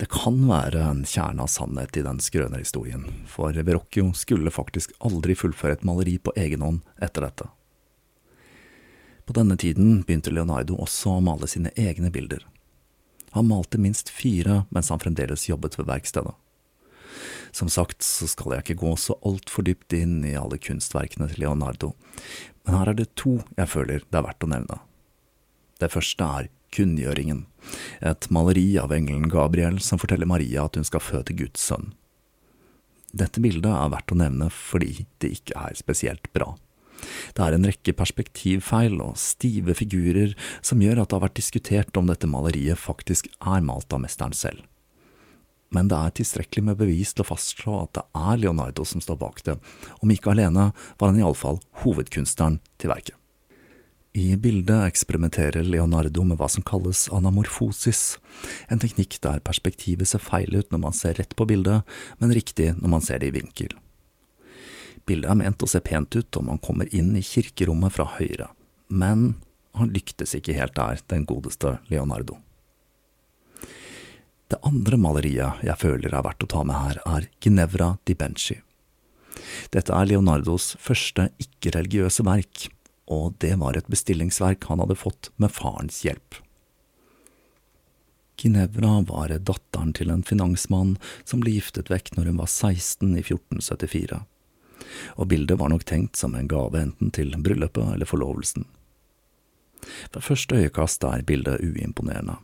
Det 0.01 0.09
kan 0.09 0.39
være 0.49 0.81
en 0.81 1.03
kjerne 1.05 1.45
av 1.45 1.51
sannhet 1.53 1.99
i 2.01 2.03
den 2.07 2.23
skrønerhistorien, 2.25 3.03
for 3.29 3.53
Verrocchio 3.53 4.15
skulle 4.17 4.53
faktisk 4.53 4.95
aldri 5.05 5.35
fullføre 5.37 5.77
et 5.77 5.83
maleri 5.85 6.15
på 6.17 6.33
egen 6.41 6.63
hånd 6.65 6.79
etter 7.05 7.27
dette. 7.27 7.49
På 9.29 9.35
denne 9.37 9.59
tiden 9.61 9.99
begynte 10.01 10.33
Leonardo 10.33 10.79
også 10.81 11.19
å 11.19 11.25
male 11.25 11.47
sine 11.53 11.69
egne 11.77 12.09
bilder. 12.15 12.47
Han 13.37 13.51
malte 13.51 13.79
minst 13.79 14.09
fire 14.09 14.63
mens 14.73 14.89
han 14.89 15.03
fremdeles 15.03 15.45
jobbet 15.51 15.77
ved 15.77 15.91
verkstedet. 15.91 16.33
Som 17.53 17.69
sagt 17.69 18.01
så 18.07 18.25
skal 18.31 18.55
jeg 18.55 18.65
ikke 18.65 18.81
gå 18.81 18.95
så 18.97 19.19
altfor 19.27 19.67
dypt 19.69 19.93
inn 19.99 20.23
i 20.25 20.33
alle 20.39 20.57
kunstverkene 20.57 21.29
til 21.29 21.45
Leonardo, 21.45 21.93
men 22.65 22.79
her 22.79 22.95
er 22.95 22.97
det 23.03 23.11
to 23.21 23.37
jeg 23.59 23.69
føler 23.69 24.07
det 24.09 24.17
er 24.17 24.27
verdt 24.31 24.49
å 24.49 24.51
nevne. 24.55 24.81
Det 25.77 25.93
første 25.93 26.31
er 26.41 26.51
Kunngjøringen, 26.75 27.45
et 28.01 28.29
maleri 28.31 28.79
av 28.81 28.93
engelen 28.95 29.31
Gabriel 29.33 29.81
som 29.85 30.01
forteller 30.01 30.29
Maria 30.31 30.67
at 30.67 30.79
hun 30.79 30.87
skal 30.87 31.03
føde 31.03 31.37
Guds 31.39 31.63
sønn. 31.67 31.93
Dette 33.11 33.43
bildet 33.43 33.71
er 33.71 33.91
verdt 33.91 34.15
å 34.15 34.19
nevne 34.21 34.51
fordi 34.55 35.07
det 35.23 35.33
ikke 35.41 35.59
er 35.59 35.79
spesielt 35.79 36.31
bra. 36.37 36.53
Det 37.35 37.43
er 37.43 37.57
en 37.57 37.67
rekke 37.67 37.95
perspektivfeil 37.97 38.99
og 39.03 39.19
stive 39.19 39.75
figurer 39.75 40.37
som 40.61 40.83
gjør 40.85 41.01
at 41.03 41.11
det 41.11 41.17
har 41.17 41.27
vært 41.27 41.41
diskutert 41.41 41.97
om 41.97 42.11
dette 42.11 42.29
maleriet 42.31 42.79
faktisk 42.79 43.33
er 43.41 43.65
malt 43.65 43.91
av 43.97 44.05
mesteren 44.05 44.37
selv 44.37 44.69
men 45.75 45.91
det 45.91 45.99
er 45.99 46.17
tilstrekkelig 46.19 46.65
med 46.67 46.81
bevis 46.81 47.15
til 47.15 47.25
å 47.25 47.31
fastslå 47.31 47.77
at 47.85 47.95
det 47.99 48.05
er 48.19 48.43
Leonardo 48.43 48.87
som 48.87 49.03
står 49.03 49.21
bak 49.21 49.43
det. 49.47 49.57
Om 50.03 50.15
ikke 50.15 50.35
alene, 50.35 50.71
var 50.99 51.13
han 51.13 51.21
iallfall 51.21 51.63
hovedkunstneren 51.85 52.59
til 52.81 52.93
verket. 52.93 53.20
I 54.13 54.37
bildet 54.37 54.89
eksperimenterer 54.89 55.63
Leonardo 55.63 56.25
med 56.27 56.41
hva 56.41 56.49
som 56.51 56.65
kalles 56.67 57.05
anamorfosis, 57.15 58.17
en 58.67 58.81
teknikk 58.83 59.21
der 59.23 59.39
perspektivet 59.47 60.11
ser 60.11 60.23
feil 60.25 60.51
ut 60.57 60.73
når 60.75 60.81
man 60.83 60.97
ser 60.97 61.15
rett 61.21 61.37
på 61.39 61.47
bildet, 61.47 61.87
men 62.19 62.35
riktig 62.35 62.73
når 62.81 62.91
man 62.97 63.05
ser 63.07 63.23
det 63.23 63.29
i 63.31 63.37
vinkel. 63.39 63.77
Bildet 65.07 65.31
er 65.31 65.39
ment 65.39 65.63
å 65.63 65.69
se 65.71 65.79
pent 65.85 66.19
ut 66.19 66.39
om 66.41 66.51
man 66.51 66.59
kommer 66.59 66.91
inn 66.91 67.13
i 67.15 67.23
kirkerommet 67.23 67.95
fra 67.95 68.09
høyre, 68.17 68.49
men 68.91 69.37
han 69.79 69.95
lyktes 69.95 70.35
ikke 70.35 70.59
helt 70.59 70.75
der, 70.75 70.99
den 71.07 71.23
godeste 71.31 71.77
Leonardo. 71.87 72.41
Det 74.51 74.59
andre 74.67 74.99
maleriet 74.99 75.63
jeg 75.63 75.79
føler 75.79 76.11
er 76.11 76.27
verdt 76.27 76.43
å 76.49 76.51
ta 76.51 76.67
med 76.67 76.75
her, 76.83 76.99
er 77.07 77.31
Ginevra 77.39 77.93
di 78.03 78.19
Benci. 78.19 78.59
Dette 79.71 79.95
er 79.95 80.11
Leonardos 80.11 80.73
første 80.83 81.29
ikke-religiøse 81.39 82.27
verk, 82.27 82.67
og 83.11 83.35
det 83.43 83.57
var 83.61 83.77
et 83.77 83.91
bestillingsverk 83.91 84.69
han 84.71 84.83
hadde 84.83 84.99
fått 84.99 85.31
med 85.43 85.53
farens 85.53 86.03
hjelp. 86.07 86.39
Ginevra 88.41 89.01
var 89.09 89.35
datteren 89.45 89.93
til 89.97 90.13
en 90.15 90.25
finansmann 90.25 90.95
som 91.29 91.43
ble 91.43 91.59
giftet 91.59 91.91
vekk 91.93 92.15
når 92.17 92.31
hun 92.31 92.41
var 92.41 92.49
16 92.49 93.11
i 93.13 93.25
1474, 93.25 94.23
og 95.21 95.29
bildet 95.29 95.61
var 95.61 95.73
nok 95.75 95.85
tenkt 95.85 96.17
som 96.17 96.37
en 96.39 96.49
gave 96.49 96.81
enten 96.81 97.13
til 97.13 97.35
bryllupet 97.37 97.97
eller 97.97 98.09
forlovelsen. 98.09 98.65
Ved 100.15 100.25
første 100.25 100.63
øyekast 100.63 101.05
er 101.05 101.27
bildet 101.27 101.61
uimponerende 101.61 102.39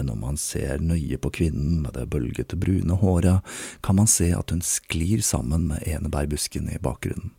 men 0.00 0.06
når 0.06 0.16
man 0.16 0.38
ser 0.40 0.80
nøye 0.80 1.18
på 1.20 1.28
kvinnen 1.34 1.82
med 1.84 1.92
det 1.92 2.06
bølgete 2.08 2.56
brune 2.56 2.96
håret, 3.02 3.44
kan 3.84 3.98
man 3.98 4.08
se 4.08 4.30
at 4.32 4.48
hun 4.54 4.62
sklir 4.64 5.20
sammen 5.20 5.66
med 5.68 5.84
enebærbusken 5.84 6.70
i 6.72 6.78
bakgrunnen. 6.80 7.34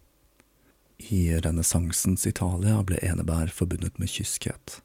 I 1.10 1.40
renessansens 1.42 2.28
Italia 2.30 2.82
ble 2.86 3.00
enebær 3.02 3.50
forbundet 3.54 3.98
med 4.00 4.12
kyskhet, 4.12 4.82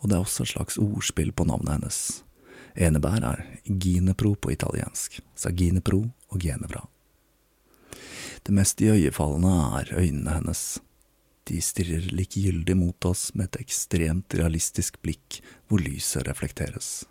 og 0.00 0.08
det 0.08 0.16
er 0.16 0.24
også 0.24 0.46
et 0.46 0.52
slags 0.54 0.78
ordspill 0.80 1.32
på 1.36 1.46
navnet 1.48 1.76
hennes. 1.76 2.00
Enebær 2.78 3.24
er 3.26 3.44
ginepro 3.66 4.34
på 4.34 4.54
italiensk, 4.54 5.20
så 5.36 5.52
ginepro 5.52 6.04
og 6.30 6.40
genevra. 6.40 6.86
Det 8.46 8.54
mest 8.56 8.80
iøynefallende 8.80 9.52
er 9.80 9.92
øynene 10.00 10.38
hennes. 10.38 10.64
De 11.50 11.60
stirrer 11.60 12.08
likegyldig 12.14 12.76
mot 12.78 13.04
oss 13.04 13.30
med 13.34 13.50
et 13.50 13.64
ekstremt 13.66 14.36
realistisk 14.38 15.00
blikk 15.02 15.40
hvor 15.68 15.82
lyset 15.82 16.28
reflekteres. 16.28 17.02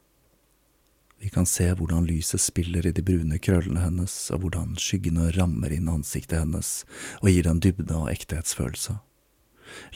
Vi 1.20 1.30
kan 1.30 1.45
se 1.45 1.67
hvordan 1.76 2.07
lyset 2.07 2.39
spiller 2.41 2.86
i 2.88 2.93
de 2.95 3.03
brune 3.03 3.39
krøllene 3.43 3.84
hennes, 3.84 4.13
og 4.32 4.45
hvordan 4.45 4.78
skyggene 4.80 5.30
rammer 5.36 5.74
inn 5.76 5.89
ansiktet 5.91 6.39
hennes 6.39 6.84
og 7.20 7.28
gir 7.34 7.47
den 7.47 7.59
dybde 7.63 7.95
og 7.97 8.11
ekthetsfølelse. 8.13 8.95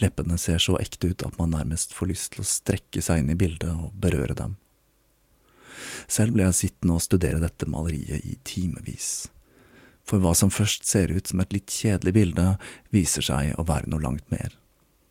Leppene 0.04 0.38
ser 0.38 0.60
så 0.62 0.76
ekte 0.82 1.14
ut 1.14 1.24
at 1.26 1.38
man 1.40 1.56
nærmest 1.56 1.96
får 1.96 2.12
lyst 2.12 2.34
til 2.34 2.44
å 2.44 2.50
strekke 2.50 3.02
seg 3.02 3.24
inn 3.24 3.32
i 3.34 3.40
bildet 3.40 3.72
og 3.72 3.96
berøre 4.04 4.36
dem. 4.38 4.58
Selv 6.12 6.36
ble 6.36 6.46
jeg 6.50 6.60
sittende 6.60 6.98
og 7.00 7.06
studere 7.06 7.42
dette 7.42 7.70
maleriet 7.72 8.28
i 8.28 8.36
timevis. 8.46 9.30
For 10.04 10.20
hva 10.20 10.34
som 10.36 10.52
først 10.52 10.86
ser 10.86 11.14
ut 11.16 11.32
som 11.32 11.40
et 11.40 11.56
litt 11.56 11.72
kjedelig 11.72 12.14
bilde, 12.18 12.48
viser 12.92 13.24
seg 13.24 13.56
å 13.56 13.66
være 13.68 13.90
noe 13.90 14.04
langt 14.04 14.28
mer. 14.34 14.58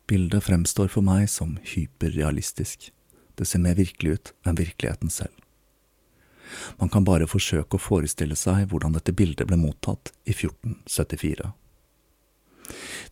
Bildet 0.07 0.45
fremstår 0.45 0.91
for 0.93 1.05
meg 1.05 1.25
som 1.31 1.57
hyperrealistisk. 1.73 2.91
Det 3.33 3.47
ser 3.49 3.63
mer 3.63 3.79
virkelig 3.79 4.19
ut 4.19 4.33
enn 4.45 4.59
virkeligheten 4.59 5.09
selv. 5.09 5.42
Man 6.79 6.91
kan 6.93 7.05
bare 7.07 7.29
forsøke 7.29 7.77
å 7.77 7.81
forestille 7.81 8.37
seg 8.39 8.67
hvordan 8.71 8.95
dette 8.97 9.15
bildet 9.15 9.47
ble 9.49 9.59
mottatt 9.59 10.13
i 10.25 10.35
1474. 10.35 11.51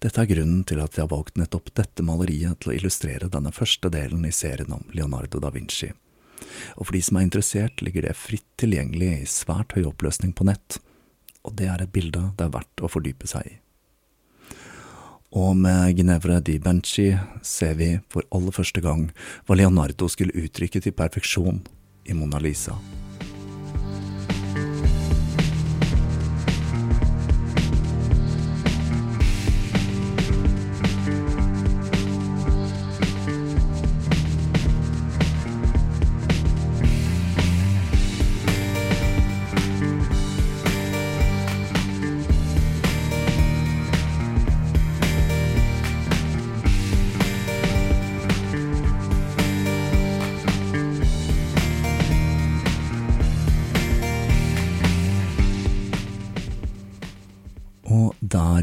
Dette 0.01 0.21
er 0.21 0.29
grunnen 0.29 0.63
til 0.67 0.79
at 0.81 0.95
jeg 0.95 1.05
har 1.05 1.11
valgt 1.11 1.37
nettopp 1.37 1.73
dette 1.77 2.05
maleriet 2.05 2.61
til 2.61 2.71
å 2.71 2.77
illustrere 2.77 3.29
denne 3.31 3.51
første 3.53 3.91
delen 3.93 4.23
i 4.25 4.33
serien 4.33 4.71
om 4.73 4.85
Leonardo 4.95 5.41
da 5.43 5.51
Vinci. 5.53 5.91
Og 6.77 6.87
for 6.87 6.95
de 6.95 7.01
som 7.05 7.19
er 7.19 7.27
interessert, 7.27 7.83
ligger 7.85 8.07
det 8.07 8.17
fritt 8.17 8.47
tilgjengelig 8.61 9.11
i 9.19 9.27
svært 9.29 9.75
høy 9.77 9.85
oppløsning 9.91 10.33
på 10.33 10.47
nett, 10.49 10.79
og 11.45 11.53
det 11.57 11.69
er 11.69 11.83
et 11.83 11.93
bilde 11.93 12.31
det 12.37 12.47
er 12.47 12.55
verdt 12.55 12.81
å 12.81 12.89
fordype 12.91 13.29
seg 13.29 13.45
i. 13.49 13.59
Og 15.31 15.53
med 15.55 15.95
Ginevra 15.95 16.41
di 16.43 16.57
Benci 16.59 17.13
ser 17.41 17.77
vi 17.79 17.93
for 18.11 18.25
aller 18.35 18.51
første 18.51 18.83
gang 18.83 19.07
hva 19.47 19.55
Leonardo 19.55 20.09
skulle 20.11 20.35
uttrykke 20.35 20.83
til 20.83 20.97
perfeksjon 20.97 21.63
i 22.03 22.17
Mona 22.17 22.41
Lisa. 22.43 22.75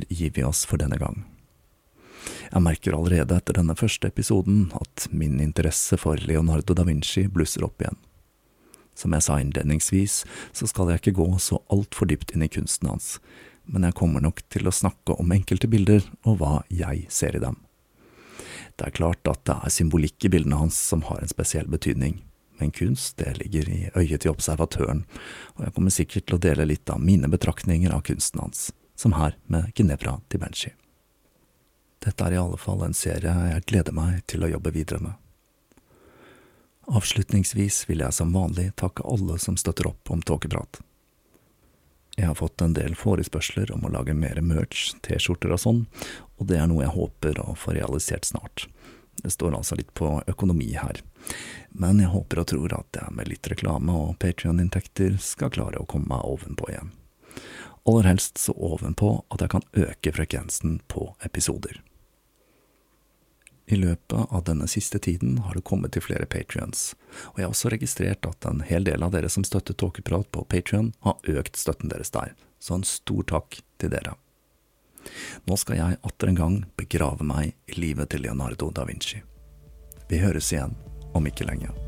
Gir 0.09 0.32
vi 0.36 0.45
oss 0.47 0.64
for 0.68 0.80
denne 0.80 0.99
gang. 1.01 1.24
Jeg 2.49 2.64
merker 2.64 2.97
allerede 2.97 3.36
etter 3.36 3.59
denne 3.59 3.76
første 3.76 4.09
episoden 4.09 4.68
at 4.78 5.09
min 5.12 5.41
interesse 5.45 5.99
for 6.01 6.20
Leonardo 6.28 6.76
da 6.76 6.86
Vinci 6.89 7.26
blusser 7.32 7.66
opp 7.66 7.82
igjen. 7.82 7.99
Som 8.99 9.14
jeg 9.14 9.26
sa 9.26 9.36
innledningsvis, 9.39 10.22
så 10.57 10.66
skal 10.66 10.91
jeg 10.91 11.03
ikke 11.03 11.18
gå 11.20 11.28
så 11.43 11.61
altfor 11.70 12.09
dypt 12.11 12.32
inn 12.34 12.43
i 12.43 12.51
kunsten 12.51 12.91
hans, 12.91 13.18
men 13.68 13.84
jeg 13.86 13.99
kommer 14.01 14.24
nok 14.24 14.43
til 14.51 14.66
å 14.66 14.74
snakke 14.74 15.14
om 15.20 15.34
enkelte 15.34 15.68
bilder 15.70 16.03
og 16.24 16.41
hva 16.41 16.55
jeg 16.72 17.05
ser 17.12 17.36
i 17.36 17.43
dem. 17.43 17.61
Det 18.78 18.89
er 18.89 18.97
klart 18.97 19.28
at 19.28 19.45
det 19.47 19.59
er 19.59 19.74
symbolikk 19.74 20.24
i 20.24 20.32
bildene 20.32 20.59
hans 20.59 20.78
som 20.91 21.05
har 21.07 21.20
en 21.20 21.30
spesiell 21.30 21.68
betydning, 21.70 22.20
men 22.59 22.74
kunst 22.74 23.18
det 23.20 23.36
ligger 23.39 23.70
i 23.70 23.80
øyet 23.95 24.24
til 24.24 24.32
observatøren, 24.32 25.05
og 25.59 25.64
jeg 25.66 25.74
kommer 25.76 25.95
sikkert 25.95 26.26
til 26.26 26.39
å 26.39 26.43
dele 26.43 26.66
litt 26.70 26.91
av 26.91 27.03
mine 27.03 27.30
betraktninger 27.30 27.95
av 27.95 28.03
kunsten 28.09 28.43
hans, 28.43 28.70
som 28.99 29.12
her 29.12 29.36
med 29.46 29.72
Ginevra 29.74 30.20
di 30.28 30.38
Benci. 30.38 30.72
Dette 32.05 32.24
er 32.24 32.34
i 32.34 32.40
alle 32.40 32.59
fall 32.59 32.82
en 32.82 32.94
serie 32.94 33.30
jeg 33.53 33.66
gleder 33.70 33.94
meg 33.94 34.24
til 34.26 34.42
å 34.42 34.51
jobbe 34.51 34.72
videre 34.74 35.03
med. 35.03 35.14
Avslutningsvis 36.88 37.84
vil 37.88 38.03
jeg 38.03 38.16
som 38.16 38.32
vanlig 38.34 38.72
takke 38.80 39.07
alle 39.07 39.38
som 39.38 39.59
støtter 39.61 39.90
opp 39.90 40.11
om 40.11 40.22
Tåkeprat. 40.22 40.80
Jeg 42.16 42.26
har 42.26 42.38
fått 42.38 42.62
en 42.64 42.74
del 42.74 42.96
forespørsler 42.99 43.70
om 43.74 43.84
å 43.86 43.92
lage 43.94 44.16
mer 44.18 44.40
merch, 44.42 44.90
T-skjorter 45.07 45.53
og 45.55 45.62
sånn, 45.62 45.84
og 46.40 46.49
det 46.51 46.59
er 46.59 46.66
noe 46.66 46.82
jeg 46.82 46.96
håper 46.96 47.38
å 47.44 47.55
få 47.55 47.76
realisert 47.76 48.26
snart. 48.26 48.66
Det 49.22 49.30
står 49.30 49.55
altså 49.55 49.78
litt 49.78 49.92
på 49.94 50.16
økonomi 50.26 50.72
her, 50.74 51.03
men 51.70 52.03
jeg 52.03 52.11
håper 52.11 52.42
og 52.42 52.51
tror 52.51 52.74
at 52.80 52.99
jeg 52.99 53.14
med 53.14 53.30
litt 53.30 53.46
reklame 53.51 53.94
og 53.94 54.16
Patrion-inntekter 54.22 55.20
skal 55.22 55.55
klare 55.55 55.82
å 55.82 55.86
komme 55.86 56.11
meg 56.11 56.26
ovenpå 56.26 56.72
igjen. 56.72 56.90
Aller 57.89 58.05
helst 58.11 58.39
så 58.39 58.53
ovenpå 58.53 59.14
at 59.32 59.41
jeg 59.41 59.53
kan 59.55 59.64
øke 59.72 60.12
frekvensen 60.12 60.80
på 60.93 61.14
episoder. 61.24 61.80
I 63.68 63.76
løpet 63.76 64.32
av 64.32 64.45
denne 64.45 64.68
siste 64.68 64.99
tiden 64.99 65.39
har 65.45 65.57
det 65.57 65.64
kommet 65.64 65.93
til 65.93 66.05
flere 66.05 66.28
patrions, 66.28 66.95
og 67.32 67.41
jeg 67.41 67.47
har 67.47 67.55
også 67.55 67.72
registrert 67.72 68.28
at 68.28 68.49
en 68.49 68.61
hel 68.68 68.84
del 68.84 69.05
av 69.05 69.12
dere 69.12 69.28
som 69.32 69.45
støtter 69.45 69.76
Tåkeprat 69.76 70.28
på 70.32 70.45
Patrion, 70.49 70.93
har 71.05 71.20
økt 71.32 71.57
støtten 71.57 71.93
deres 71.93 72.12
der, 72.12 72.32
så 72.61 72.76
en 72.76 72.84
stor 72.89 73.24
takk 73.28 73.61
til 73.80 73.93
dere. 73.93 74.16
Nå 75.49 75.57
skal 75.57 75.80
jeg 75.80 76.01
atter 76.05 76.32
en 76.32 76.41
gang 76.45 76.62
begrave 76.76 77.24
meg 77.24 77.57
i 77.68 77.80
livet 77.80 78.12
til 78.12 78.24
Leonardo 78.24 78.68
da 78.72 78.84
Vinci. 78.89 79.20
Vi 80.09 80.20
høres 80.24 80.53
igjen 80.53 80.76
om 81.16 81.28
ikke 81.28 81.49
lenge. 81.49 81.88